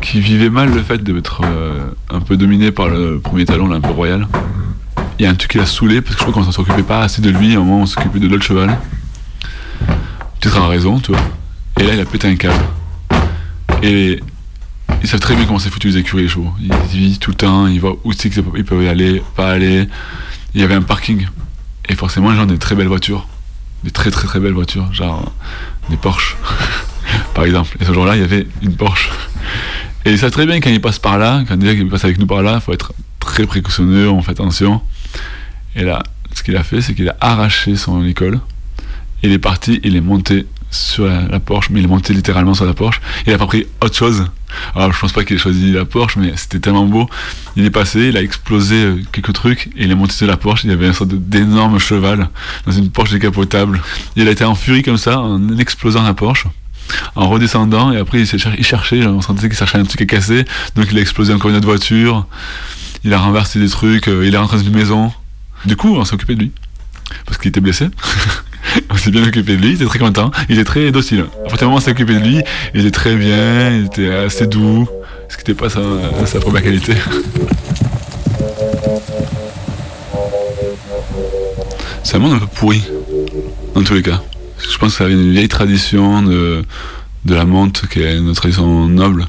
[0.00, 3.76] qui vivait mal le fait d'être euh, un peu dominé par le premier étalon, là,
[3.76, 4.26] un peu royal.
[5.18, 7.02] Il y a un truc qui l'a saoulé parce que je crois qu'on s'occupait pas
[7.02, 7.54] assez de lui.
[7.54, 8.78] À un moment on s'occupait de l'autre cheval.
[10.40, 11.20] Peut-être à raison, tu vois.
[11.80, 12.62] Et là il a pété un câble.
[13.82, 14.20] Et
[15.02, 16.52] ils savent très bien comment c'est foutu les écuries les chevaux.
[16.60, 19.88] Ils vivent tout le temps, ils voient où c'est qu'ils peuvent y aller, pas aller.
[20.54, 21.26] Il y avait un parking.
[21.88, 23.26] Et forcément, les gens ont des très belles voitures.
[23.84, 24.92] Des très très très belles voitures.
[24.92, 25.32] Genre
[25.88, 26.36] des Porsche,
[27.34, 27.76] par exemple.
[27.80, 29.10] Et ce jour-là, il y avait une Porsche.
[30.06, 32.28] Et ils savent très bien quand ils passent par là, quand qu'ils passent avec nous
[32.28, 34.80] par là, il faut être très précautionneux, on fait attention.
[35.74, 36.00] Et là,
[36.32, 38.38] ce qu'il a fait, c'est qu'il a arraché son école.
[39.24, 42.66] Il est parti, il est monté sur la, Porsche, mais il est monté littéralement sur
[42.66, 43.00] la Porsche.
[43.26, 44.26] Il a pas pris autre chose.
[44.76, 47.10] Alors je pense pas qu'il ait choisi la Porsche, mais c'était tellement beau.
[47.56, 50.36] Il est passé, il a explosé euh, quelques trucs, et il est monté sur la
[50.36, 50.62] Porsche.
[50.66, 52.28] Il y avait une sorte d'énorme cheval
[52.64, 53.82] dans une Porsche décapotable.
[54.14, 56.46] Il a été en furie comme ça, en explosant la Porsche.
[57.16, 60.06] En redescendant, et après il, cher- il cherchait, on sentait qu'il cherchait un truc à
[60.06, 60.44] casser,
[60.76, 62.26] donc il a explosé encore une autre voiture.
[63.04, 65.12] Il a renversé des trucs, euh, il est rentré dans une maison.
[65.64, 66.52] Du coup, on s'est occupé de lui.
[67.24, 67.86] Parce qu'il était blessé.
[68.90, 71.20] on s'est bien occupé de lui, il était très content, il était très docile.
[71.20, 72.40] À partir du moment où on s'est occupé de lui,
[72.74, 74.88] il était très bien, il était assez doux,
[75.28, 75.80] ce qui n'était pas sa,
[76.26, 76.94] sa première qualité.
[82.02, 82.82] C'est un monde un peu pourri,
[83.74, 84.22] dans tous les cas.
[84.58, 86.64] Je pense que ça avait une vieille tradition de,
[87.26, 89.26] la monte, qui est une tradition noble.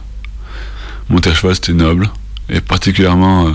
[1.10, 2.10] Monter à cheval, c'était noble,
[2.50, 3.52] et particulièrement euh,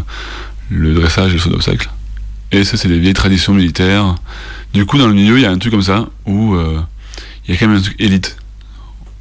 [0.71, 1.91] le dressage et le saut d'obstacle.
[2.51, 4.15] Et ça, c'est des vieilles traditions militaires.
[4.75, 6.81] Du coup, dans le milieu, il y a un truc comme ça où euh,
[7.47, 8.37] il y a quand même un truc élite.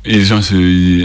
[0.04, 0.40] Et les gens,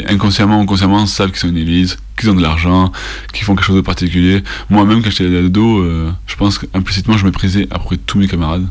[0.09, 2.93] inconsciemment ou consciemment, savent qu'ils sont une élite, qu'ils ont de l'argent,
[3.33, 4.43] qu'ils font quelque chose de particulier.
[4.71, 8.27] Moi-même, quand j'étais ado, euh, je pense qu'implicitement, je méprisais à peu près tous mes
[8.27, 8.67] camarades.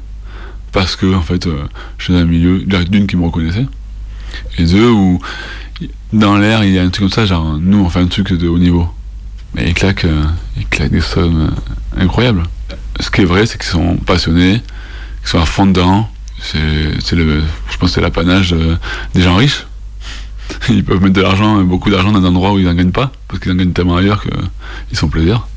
[0.76, 1.64] Parce que, en fait, euh,
[1.98, 3.66] je suis dans un milieu, d'une qui me reconnaissait,
[4.58, 5.22] et deux, où
[6.12, 8.34] dans l'air, il y a un truc comme ça, genre, nous, on fait un truc
[8.34, 8.86] de haut niveau.
[9.54, 10.26] Mais ils claquent, euh,
[10.58, 12.44] ils claquent des sommes euh, incroyables.
[13.00, 14.62] Ce qui est vrai, c'est qu'ils sont passionnés,
[15.22, 16.10] qu'ils sont à fond dedans.
[16.42, 18.54] C'est, je pense que c'est l'apanage
[19.14, 19.66] des gens riches.
[20.70, 23.14] Ils peuvent mettre de l'argent, beaucoup d'argent dans des endroits où ils n'en gagnent pas,
[23.30, 25.48] parce qu'ils en gagnent tellement ailleurs qu'ils sont plaisir.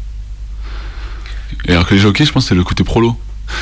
[1.66, 3.16] Et alors que les jockeys, je pense que c'est le côté prolo.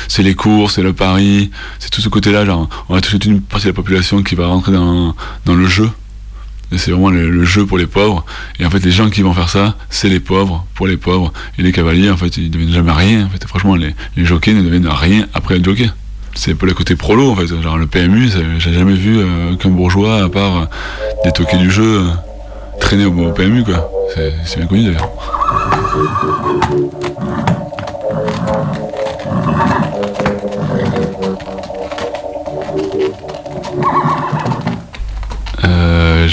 [0.07, 2.45] C'est les courses, c'est le pari, c'est tout ce côté-là.
[2.45, 5.13] Genre, on a toute une partie de la population qui va rentrer dans,
[5.45, 5.89] le jeu.
[6.75, 8.25] C'est vraiment le, jeu pour les pauvres.
[8.59, 11.31] Et en fait, les gens qui vont faire ça, c'est les pauvres, pour les pauvres.
[11.57, 13.25] Et les cavaliers, en fait, ils deviennent jamais rien.
[13.25, 15.89] En fait, franchement, les, jockeys ne deviennent rien après le jockey.
[16.35, 17.47] C'est peu le côté prolo, en fait.
[17.47, 18.29] Genre, le PMU,
[18.59, 20.65] j'ai jamais vu euh, qu'un bourgeois, à part euh,
[21.23, 22.09] des toqués du jeu, euh,
[22.79, 23.89] traîner au, PMU, quoi.
[24.45, 25.09] C'est bien connu, d'ailleurs.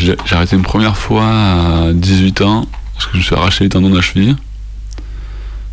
[0.05, 3.71] J'ai arrêté une première fois à 18 ans parce que je me suis arraché les
[3.71, 4.37] tendons de la cheville.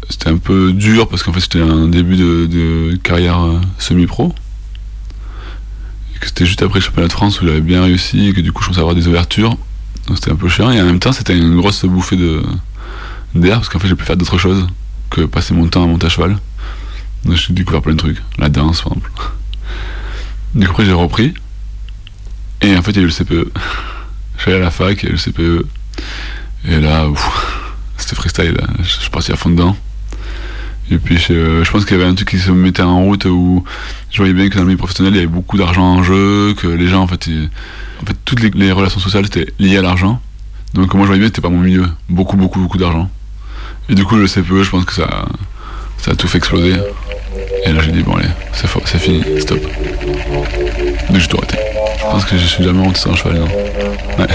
[0.10, 4.34] C'était un peu dur parce qu'en fait c'était un début de, carrière euh, semi-pro.
[6.20, 8.52] Que c'était juste après le championnat de France où j'avais bien réussi et que du
[8.52, 9.58] coup je commençais à avoir des ouvertures.
[10.08, 12.18] Donc c'était un peu chiant et en même temps c'était une grosse bouffée
[13.36, 14.68] d'air parce qu'en fait j'ai pu faire d'autres choses
[15.10, 16.38] que passer mon temps à monter à cheval.
[17.26, 19.12] Donc j'ai découvert plein de trucs, la danse par exemple.
[20.54, 21.34] Du coup après j'ai repris
[22.62, 23.52] et en fait, il y a eu le CPE.
[24.42, 25.68] Je suis allé à la fac, le CPE.
[26.68, 27.06] Et là,
[27.96, 28.54] c'était freestyle.
[28.54, 28.66] là.
[28.80, 29.78] Je je suis parti à fond dedans.
[30.90, 33.26] Et puis, je, je pense qu'il y avait un truc qui se mettait en route
[33.26, 33.64] où
[34.10, 36.56] je voyais bien que dans le milieu professionnel, il y avait beaucoup d'argent en jeu,
[36.56, 37.30] que les gens, en fait,
[38.26, 40.20] toutes les, relations sociales étaient liées à l'argent.
[40.74, 41.86] Donc, moi, je voyais bien que c'était pas mon milieu.
[42.10, 43.12] Beaucoup, beaucoup, beaucoup d'argent.
[43.90, 45.26] Et du coup, le CPE, je pense que ça,
[46.00, 46.78] ça a tout fait exploser.
[47.68, 49.60] Et là, j'ai dit, bon, allez, c'est fini, stop.
[51.12, 51.51] Donc, tout arrêté.
[52.02, 53.48] Je pense que je suis jamais monté sur un cheval, non
[54.18, 54.28] Ouais.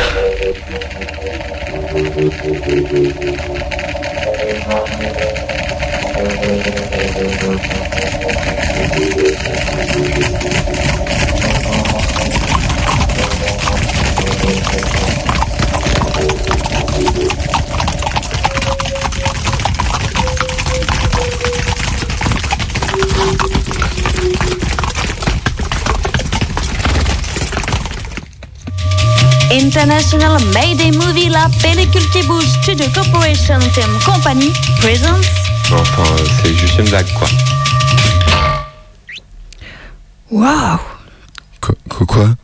[29.78, 34.50] International Mayday Movie, la pellicule qui bouge, Studio Corporation Film Company,
[34.80, 35.20] Presents.
[35.70, 37.28] Enfin, euh, c'est juste une blague, quoi.
[40.30, 40.78] Waouh
[41.60, 42.36] Quoi, quoi?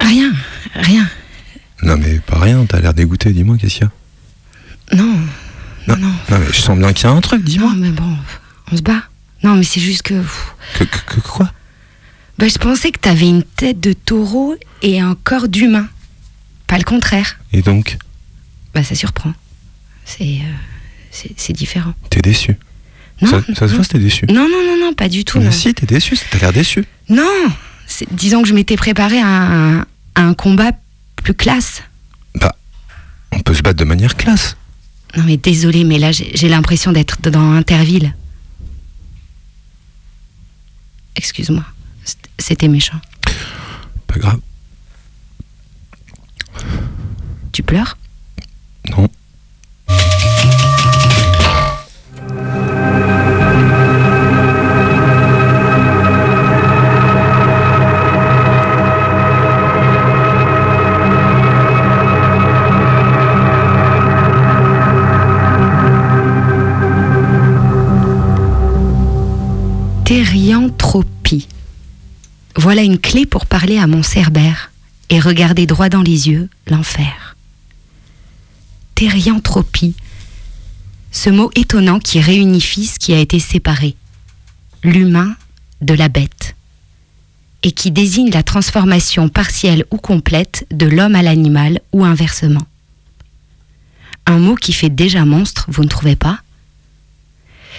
[0.00, 0.32] Rien,
[0.74, 1.06] rien.
[1.82, 4.96] Non mais pas rien, t'as l'air dégoûté, dis-moi, qu'est-ce qu'il y a?
[4.96, 5.18] Non,
[5.86, 6.12] non, non.
[6.30, 7.68] mais je sens bien qu'il y a un truc, dis-moi.
[7.72, 8.16] non, mais bon,
[8.72, 9.02] on se bat.
[9.42, 10.14] Non, mais c'est juste que.
[10.14, 11.50] pff, Que, que- que- quoi?
[12.38, 15.86] Bah, je pensais que t'avais une tête de taureau et un corps d'humain.
[16.68, 17.38] Pas le contraire.
[17.52, 17.98] Et donc,
[18.74, 19.32] Bah, ça surprend.
[20.04, 20.22] C'est.
[20.22, 21.94] euh, c'est différent.
[22.10, 22.56] t'es déçu
[23.20, 24.26] Non, Ça, ça se voit, t'es déçu.
[24.26, 25.38] Non, non, non, non, pas du tout.
[25.38, 25.50] Mais non.
[25.50, 26.84] si, t'es déçu, t'as l'air déçu.
[27.08, 27.24] Non
[28.12, 29.80] Disons que je m'étais préparé à un,
[30.14, 30.70] à un combat
[31.16, 31.82] plus classe.
[33.32, 34.56] On peut se battre de manière classe.
[35.16, 38.14] Non, mais désolé, mais là, j'ai l'impression d'être dans Interville.
[41.16, 41.64] Excuse-moi.
[42.38, 42.98] C'était méchant.
[44.06, 44.40] Pas grave.
[47.52, 47.96] Tu pleures?
[48.90, 49.08] Non.
[70.04, 71.48] Thérianthropie.
[72.56, 74.67] Voilà une clé pour parler à mon cerbère
[75.10, 77.36] et regarder droit dans les yeux l'enfer.
[78.94, 79.94] Thérianthropie.
[81.10, 83.96] Ce mot étonnant qui réunifie ce qui a été séparé.
[84.82, 85.36] L'humain
[85.80, 86.54] de la bête.
[87.62, 92.66] Et qui désigne la transformation partielle ou complète de l'homme à l'animal ou inversement.
[94.26, 96.40] Un mot qui fait déjà monstre, vous ne trouvez pas?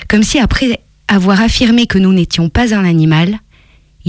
[0.07, 3.39] Comme si après avoir affirmé que nous n'étions pas un animal,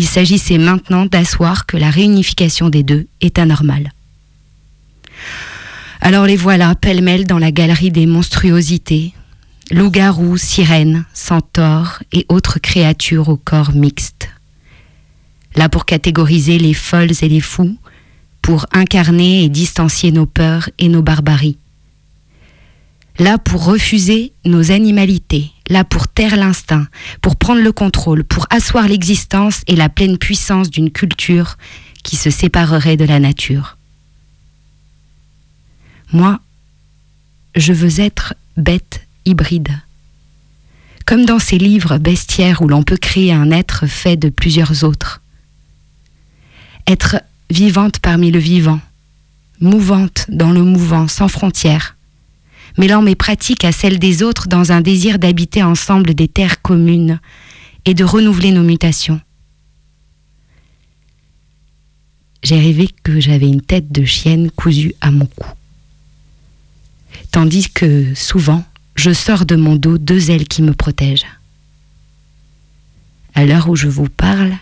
[0.00, 3.92] il s'agissait maintenant d'asseoir que la réunification des deux est anormale.
[6.00, 9.12] Alors les voilà pêle-mêle dans la galerie des monstruosités,
[9.70, 14.30] loups-garous, sirènes, centaures et autres créatures au corps mixte.
[15.54, 17.76] Là pour catégoriser les folles et les fous,
[18.40, 21.58] pour incarner et distancier nos peurs et nos barbaries.
[23.18, 26.86] Là pour refuser nos animalités, là pour taire l'instinct,
[27.20, 31.56] pour prendre le contrôle, pour asseoir l'existence et la pleine puissance d'une culture
[32.02, 33.76] qui se séparerait de la nature.
[36.12, 36.40] Moi,
[37.54, 39.70] je veux être bête hybride.
[41.06, 45.20] Comme dans ces livres bestiaires où l'on peut créer un être fait de plusieurs autres.
[46.86, 48.80] Être vivante parmi le vivant,
[49.60, 51.96] mouvante dans le mouvant, sans frontières,
[52.78, 57.20] mêlant mes pratiques à celles des autres dans un désir d'habiter ensemble des terres communes
[57.84, 59.20] et de renouveler nos mutations.
[62.42, 65.48] J'ai rêvé que j'avais une tête de chienne cousue à mon cou.
[67.30, 68.64] Tandis que, souvent,
[68.96, 71.26] je sors de mon dos deux ailes qui me protègent.
[73.34, 74.52] À l'heure où je vous parle,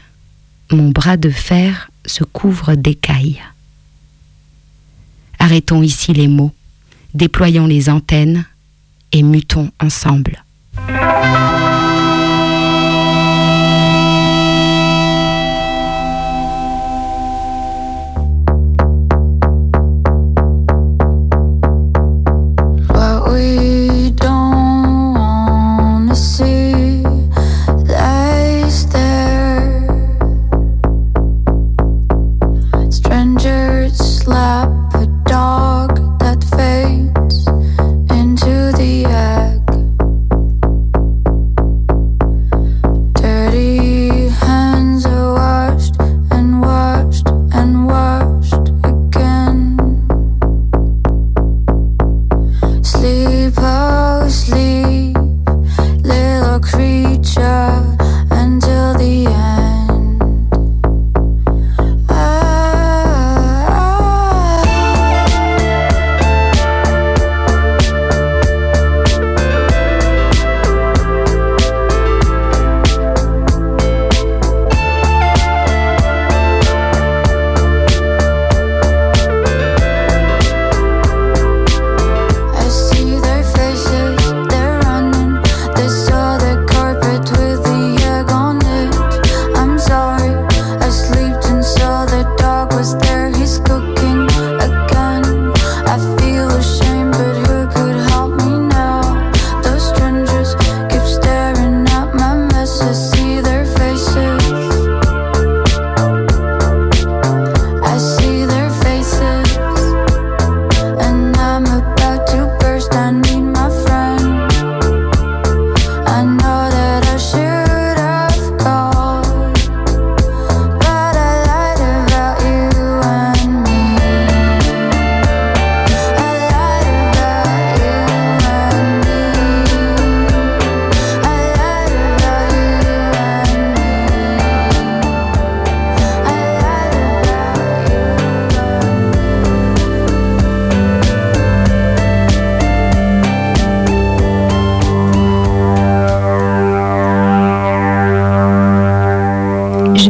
[0.70, 3.42] mon bras de fer se couvre d'écailles.
[5.38, 6.52] Arrêtons ici les mots,
[7.14, 8.44] déployons les antennes
[9.12, 10.44] et mutons ensemble.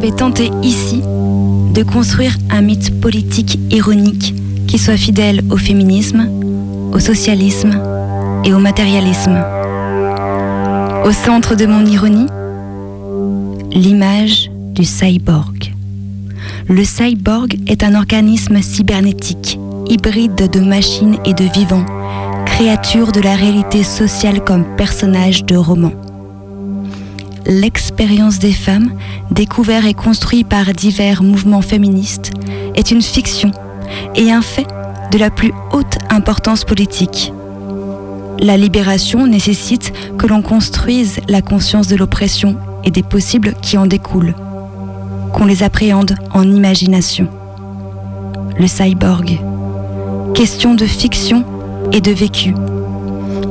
[0.09, 4.35] Je vais tenter ici de construire un mythe politique ironique
[4.67, 6.27] qui soit fidèle au féminisme,
[6.95, 7.79] au socialisme
[8.43, 9.39] et au matérialisme.
[11.05, 12.27] Au centre de mon ironie,
[13.71, 15.75] l'image du cyborg.
[16.69, 21.85] Le cyborg est un organisme cybernétique, hybride de machines et de vivants,
[22.47, 25.93] créature de la réalité sociale comme personnage de roman.
[27.45, 28.93] L'expérience des femmes,
[29.31, 32.33] découvert et construit par divers mouvements féministes,
[32.75, 33.51] est une fiction
[34.15, 34.67] et un fait
[35.11, 37.33] de la plus haute importance politique.
[38.41, 43.87] La libération nécessite que l'on construise la conscience de l'oppression et des possibles qui en
[43.87, 44.35] découlent,
[45.33, 47.29] qu'on les appréhende en imagination.
[48.59, 49.41] Le cyborg.
[50.35, 51.45] Question de fiction
[51.93, 52.55] et de vécu,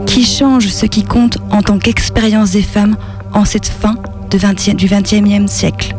[0.06, 2.96] qui change ce qui compte en tant qu'expérience des femmes
[3.34, 3.96] en cette fin
[4.30, 5.96] de 20e du XXe siècle.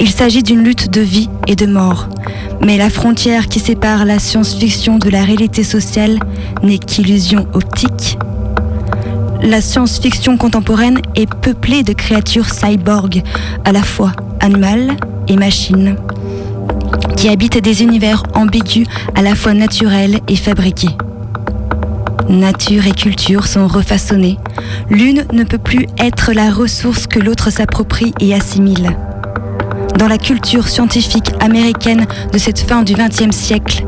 [0.00, 2.08] Il s'agit d'une lutte de vie et de mort,
[2.64, 6.18] mais la frontière qui sépare la science-fiction de la réalité sociale
[6.62, 8.18] n'est qu'illusion optique.
[9.42, 13.22] La science-fiction contemporaine est peuplée de créatures cyborgs,
[13.64, 14.96] à la fois animales
[15.28, 15.96] et machines,
[17.16, 20.96] qui habitent des univers ambigus à la fois naturels et fabriqués.
[22.28, 24.38] Nature et culture sont refaçonnées.
[24.90, 28.96] L'une ne peut plus être la ressource que l'autre s'approprie et assimile.
[29.98, 33.84] Dans la culture scientifique américaine de cette fin du XXe siècle,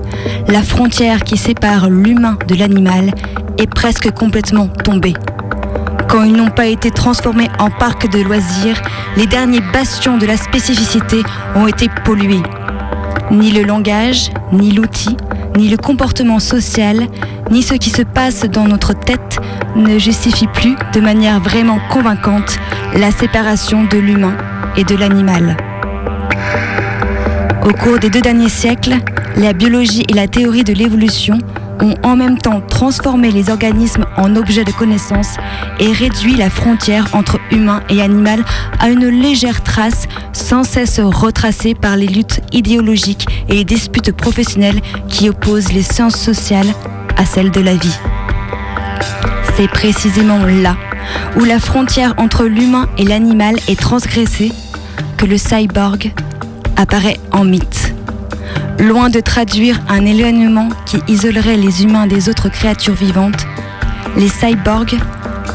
[0.48, 3.12] la frontière qui sépare l'humain de l'animal
[3.58, 5.14] est presque complètement tombée.
[6.08, 8.80] Quand ils n'ont pas été transformés en parcs de loisirs,
[9.16, 11.22] les derniers bastions de la spécificité
[11.54, 12.42] ont été pollués.
[13.30, 15.16] Ni le langage, ni l'outil,
[15.56, 17.06] ni le comportement social,
[17.50, 19.38] ni ce qui se passe dans notre tête
[19.76, 22.58] ne justifie plus de manière vraiment convaincante
[22.94, 24.36] la séparation de l'humain
[24.76, 25.56] et de l'animal.
[27.64, 28.94] Au cours des deux derniers siècles,
[29.36, 31.38] la biologie et la théorie de l'évolution
[31.80, 35.36] ont en même temps transformé les organismes en objets de connaissance
[35.78, 38.44] et réduit la frontière entre humain et animal
[38.78, 44.80] à une légère trace sans cesse retracée par les luttes idéologiques et les disputes professionnelles
[45.08, 46.68] qui opposent les sciences sociales
[47.16, 47.98] à celles de la vie.
[49.56, 50.76] C'est précisément là
[51.36, 54.52] où la frontière entre l'humain et l'animal est transgressée
[55.16, 56.12] que le cyborg
[56.76, 57.94] apparaît en mythe.
[58.78, 63.46] Loin de traduire un éloignement qui isolerait les humains des autres créatures vivantes,
[64.16, 64.98] les cyborgs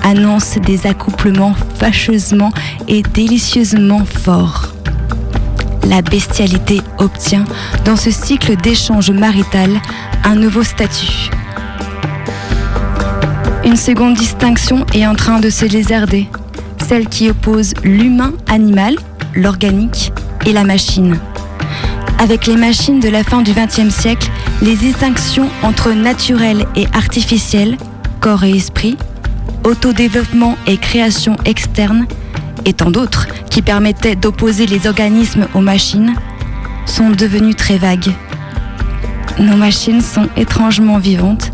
[0.04, 2.52] annoncent des accouplements fâcheusement
[2.88, 4.76] et délicieusement forts.
[5.90, 7.46] La bestialité obtient,
[7.84, 9.72] dans ce cycle d'échange marital,
[10.24, 11.30] un nouveau statut.
[13.66, 16.30] Une seconde distinction est en train de se lézarder,
[16.88, 18.96] celle qui oppose l'humain animal,
[19.36, 20.14] l'organique,
[20.46, 21.18] et la machine.
[22.20, 24.30] Avec les machines de la fin du XXe siècle,
[24.62, 27.78] les distinctions entre naturel et artificiel,
[28.20, 28.98] corps et esprit,
[29.64, 32.06] autodéveloppement et création externe,
[32.66, 36.14] et tant d'autres qui permettaient d'opposer les organismes aux machines,
[36.86, 38.12] sont devenues très vagues.
[39.40, 41.52] Nos machines sont étrangement vivantes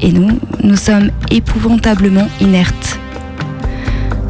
[0.00, 2.98] et nous, nous sommes épouvantablement inertes.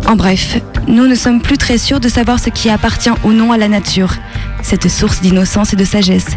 [0.06, 3.50] En bref, nous ne sommes plus très sûrs de savoir ce qui appartient ou non
[3.50, 4.14] à la nature,
[4.62, 6.36] cette source d'innocence et de sagesse,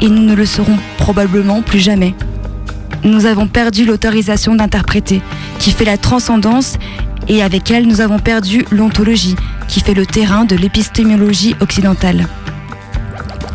[0.00, 2.14] et nous ne le saurons probablement plus jamais.
[3.04, 5.22] Nous avons perdu l'autorisation d'interpréter,
[5.58, 6.76] qui fait la transcendance,
[7.28, 9.36] et avec elle nous avons perdu l'ontologie,
[9.68, 12.26] qui fait le terrain de l'épistémologie occidentale.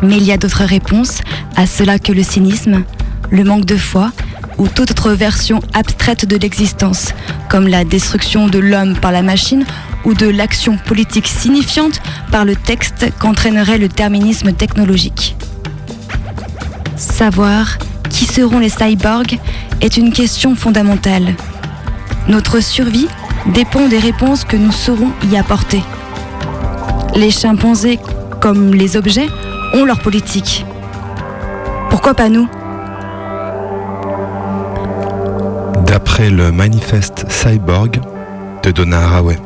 [0.02, 1.20] Mais il y a d'autres réponses
[1.56, 2.84] à cela que le cynisme,
[3.30, 4.12] le manque de foi,
[4.60, 7.14] ou toute autre version abstraite de l'existence,
[7.48, 9.64] comme la destruction de l'homme par la machine
[10.04, 15.34] ou de l'action politique signifiante par le texte qu'entraînerait le terminisme technologique.
[16.96, 17.78] Savoir
[18.10, 19.38] qui seront les cyborgs
[19.80, 21.34] est une question fondamentale.
[22.28, 23.08] Notre survie
[23.54, 25.82] dépend des réponses que nous saurons y apporter.
[27.16, 27.98] Les chimpanzés,
[28.42, 29.28] comme les objets,
[29.72, 30.66] ont leur politique.
[31.88, 32.46] Pourquoi pas nous?
[36.10, 38.00] D'après le manifeste Cyborg
[38.64, 39.38] de Donna Haraway.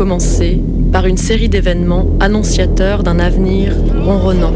[0.00, 0.58] Commencé
[0.94, 4.50] par une série d'événements annonciateurs d'un avenir ronronnant.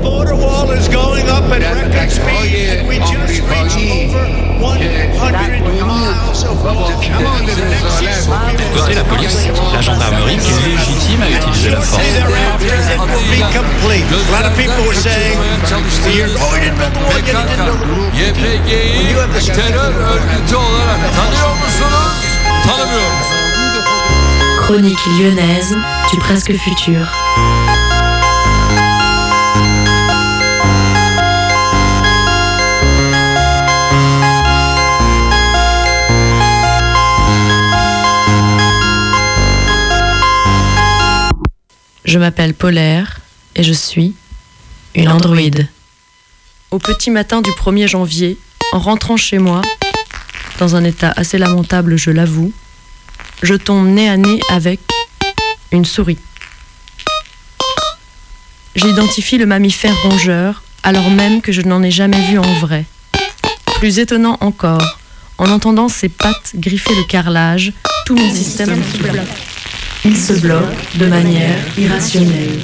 [8.75, 12.03] Côté la police, la gendarmerie qui est légitime à utiliser la force.
[24.65, 25.77] Chronique lyonnaise
[26.11, 27.07] du presque futur.
[42.07, 43.21] Je m'appelle Polaire
[43.55, 44.15] et je suis
[44.95, 45.69] une androïde.
[46.71, 48.39] Au petit matin du 1er janvier,
[48.73, 49.61] en rentrant chez moi,
[50.59, 52.55] dans un état assez lamentable, je l'avoue,
[53.45, 54.81] je tombe nez à nez avec
[55.71, 56.19] une souris.
[58.75, 62.85] J'identifie le mammifère rongeur alors même que je n'en ai jamais vu en vrai.
[63.79, 64.99] Plus étonnant encore,
[65.39, 67.73] en entendant ses pattes griffer le carrelage,
[68.07, 69.15] tout mon système se bloque.
[70.05, 72.61] Il se bloque de manière irrationnelle.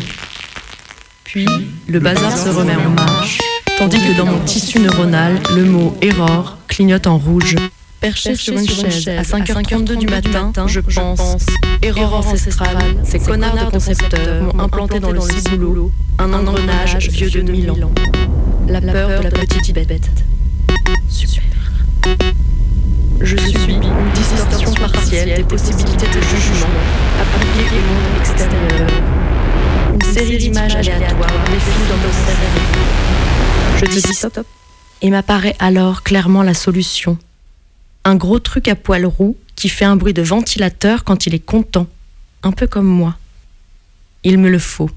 [1.24, 1.46] Puis,
[1.88, 3.38] le bazar se remet en marche,
[3.78, 7.56] tandis que dans mon tissu neuronal, le mot error clignote en rouge.
[8.00, 11.44] Perché sur une chaise à 5h32 du matin, je pense,
[11.82, 17.42] erreur ancestrale, ces connards de concepteurs m'ont implanté dans le ciboulot un engrenage vieux de
[17.42, 17.92] mille ans.
[18.68, 20.08] La peur de la petite bête.
[21.08, 21.42] Super.
[23.20, 26.70] Je subis une distorsion partielle des possibilités de jugement
[27.20, 28.90] appliquées au monde extérieur.
[29.92, 32.60] Une série d'images aléatoires défilent dans mon cerveau.
[33.78, 34.46] Je dis stop
[35.02, 37.18] et m'apparaît alors clairement la solution.
[38.04, 41.44] Un gros truc à poils roux qui fait un bruit de ventilateur quand il est
[41.44, 41.86] content,
[42.42, 43.16] un peu comme moi.
[44.24, 44.90] Il me le faut.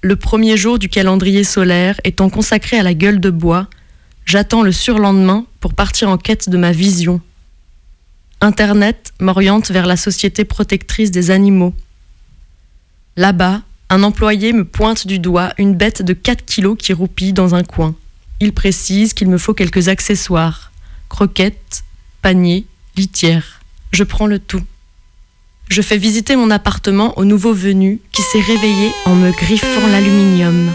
[0.00, 3.68] Le premier jour du calendrier solaire étant consacré à la gueule de bois,
[4.24, 7.20] j'attends le surlendemain pour partir en quête de ma vision.
[8.40, 11.74] Internet m'oriente vers la société protectrice des animaux.
[13.16, 17.54] Là-bas, un employé me pointe du doigt une bête de 4 kilos qui roupille dans
[17.54, 17.94] un coin.
[18.40, 20.72] Il précise qu'il me faut quelques accessoires
[21.14, 21.84] croquettes,
[22.22, 23.60] paniers, litière.
[23.92, 24.64] Je prends le tout.
[25.68, 30.72] Je fais visiter mon appartement au nouveau venu qui s'est réveillé en me griffant l'aluminium.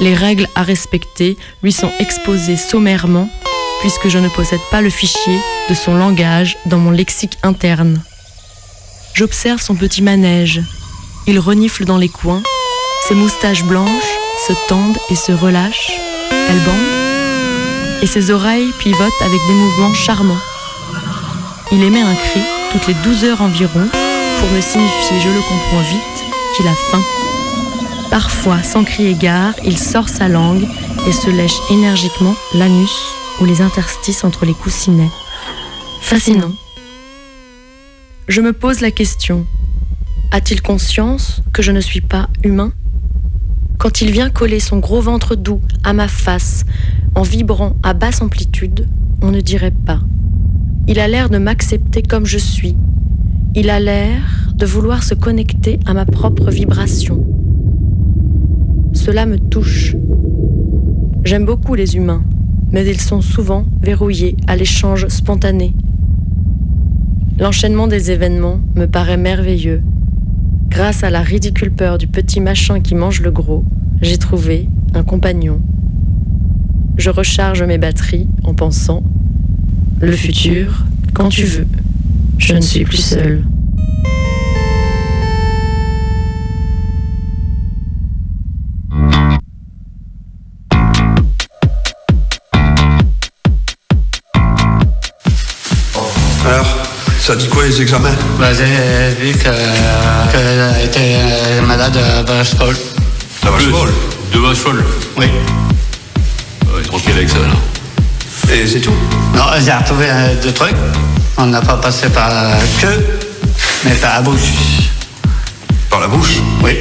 [0.00, 3.30] Les règles à respecter lui sont exposées sommairement
[3.80, 5.38] puisque je ne possède pas le fichier
[5.70, 8.02] de son langage dans mon lexique interne.
[9.14, 10.60] J'observe son petit manège.
[11.26, 12.42] Il renifle dans les coins,
[13.08, 14.12] ses moustaches blanches
[14.46, 15.92] se tendent et se relâchent.
[16.50, 17.07] Elle bande
[18.02, 20.40] et ses oreilles pivotent avec des mouvements charmants.
[21.72, 22.40] Il émet un cri
[22.72, 23.88] toutes les 12 heures environ
[24.38, 26.24] pour me signifier, je le comprends vite,
[26.56, 27.02] qu'il a faim.
[28.10, 30.66] Parfois, sans crier gare, il sort sa langue
[31.06, 32.94] et se lèche énergiquement l'anus
[33.40, 35.10] ou les interstices entre les coussinets.
[36.00, 36.52] Fascinant.
[38.28, 39.46] Je me pose la question,
[40.30, 42.72] a-t-il conscience que je ne suis pas humain?
[43.78, 46.64] Quand il vient coller son gros ventre doux à ma face
[47.14, 48.88] en vibrant à basse amplitude,
[49.22, 50.00] on ne dirait pas.
[50.88, 52.76] Il a l'air de m'accepter comme je suis.
[53.54, 57.24] Il a l'air de vouloir se connecter à ma propre vibration.
[58.94, 59.94] Cela me touche.
[61.22, 62.24] J'aime beaucoup les humains,
[62.72, 65.72] mais ils sont souvent verrouillés à l'échange spontané.
[67.38, 69.82] L'enchaînement des événements me paraît merveilleux.
[70.68, 73.64] Grâce à la ridicule peur du petit machin qui mange le gros,
[74.00, 75.60] j'ai trouvé un compagnon.
[76.96, 79.02] Je recharge mes batteries en pensant
[80.00, 81.66] le futur, quand tu veux,
[82.38, 83.14] je ne suis plus.
[96.44, 96.77] Alors,
[97.28, 98.08] ça dit quoi les examens?
[98.40, 98.64] Bah, j'ai
[99.22, 102.74] vu que- qu'elle été euh, malade de vache folle.
[103.44, 103.92] La vache folle?
[104.32, 104.82] De vache folle
[105.18, 105.26] Oui.
[106.74, 108.54] Ouais, tranquille avec ça, là.
[108.54, 108.94] Et c'est tout?
[109.34, 110.74] Non, j'ai retrouvé euh, deux trucs.
[111.36, 113.06] On n'a pas passé par la queue,
[113.84, 114.48] mais par la bouche.
[115.90, 116.38] Par la bouche?
[116.64, 116.78] Oui.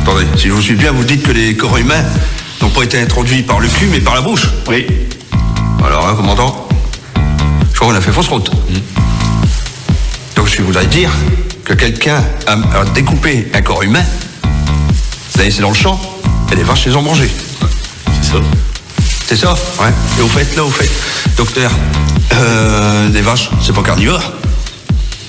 [0.00, 2.04] Attendez, si je vous suis bien, vous dites que les corps humains
[2.62, 4.86] n'ont pas été introduits par le cul, mais par la bouche Oui.
[5.84, 6.66] Alors, hein, commandant
[7.70, 8.50] Je crois qu'on a fait fausse route.
[8.50, 8.82] Donc,
[10.56, 11.10] je voudrais dire
[11.64, 14.02] que quelqu'un a, a découpé un corps humain,
[15.36, 15.98] l'a laissé dans le champ,
[16.50, 17.30] et les vaches les ont mangés.
[18.20, 18.38] C'est ça.
[19.26, 19.90] C'est ça Ouais.
[20.18, 20.90] Et au fait, là, au fait,
[21.36, 21.70] docteur,
[22.34, 24.20] euh, des vaches, c'est pas carnivore?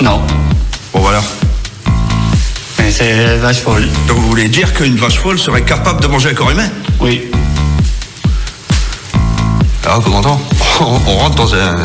[0.01, 0.21] Non.
[0.93, 1.21] Bon, voilà.
[2.89, 3.87] c'est vache folle.
[4.07, 6.69] Donc vous voulez dire qu'une vache folle serait capable de manger un corps humain?
[6.99, 7.29] Oui.
[9.85, 10.41] Alors, commandant,
[10.79, 11.75] on, on rentre dans un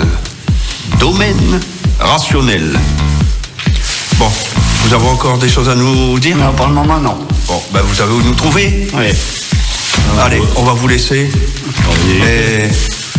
[0.99, 1.61] domaine
[2.01, 2.79] rationnel.
[4.19, 4.31] Bon,
[4.85, 7.19] vous avez encore des choses à nous dire Non, pour le moment, non.
[7.47, 9.07] Bon, ben vous savez où nous trouver Oui.
[10.23, 11.31] Allez, on va vous laisser.
[12.25, 12.65] Et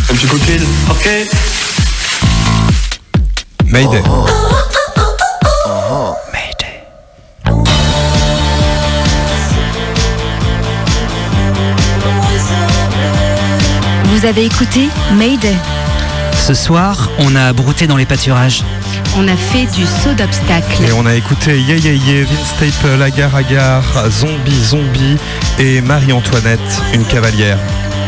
[0.09, 1.07] un petit coup de fil Ok.
[3.65, 4.01] Mayday.
[14.05, 15.55] Vous avez écouté Mayday.
[16.47, 18.63] Ce soir, on a brouté dans les pâturages.
[19.19, 20.83] On a fait du saut d'obstacle.
[20.87, 25.17] Et on a écouté Yeah Yeah Yeah, Vince Staple, Agar Agar, Zombie Zombie
[25.57, 26.59] et Marie-Antoinette,
[26.93, 27.57] une cavalière.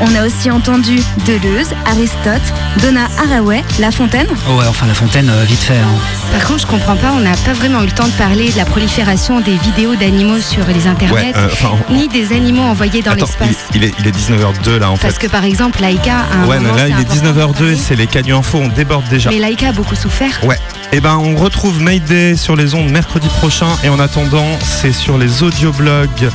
[0.01, 0.97] On a aussi entendu
[1.27, 2.41] Deleuze, Aristote,
[2.81, 4.27] Donna Haraway, La Fontaine.
[4.47, 5.73] Ouais, enfin la fontaine, euh, vite fait.
[5.73, 6.31] hein.
[6.31, 8.55] Par contre, je comprends pas, on n'a pas vraiment eu le temps de parler de
[8.55, 11.49] la prolifération des vidéos d'animaux sur les internets, Ouais, euh,
[11.91, 13.49] ni des animaux envoyés dans l'espace.
[13.73, 15.27] il, il est, il est 19h02 là en Parce fait.
[15.27, 17.53] que par exemple, Laika a un Ouais, mais moment, là il est important.
[17.65, 19.31] 19h02 et c'est les Canyon Info, on déborde déjà.
[19.31, 20.39] Mais Laika a beaucoup souffert.
[20.43, 20.57] Ouais.
[20.91, 25.17] Et ben on retrouve Mayday sur les ondes mercredi prochain et en attendant c'est sur
[25.17, 26.29] les audioblogs.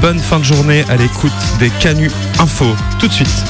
[0.00, 2.74] Bonne fin de journée à l'écoute des Canu Info.
[2.98, 3.44] Tout de suite.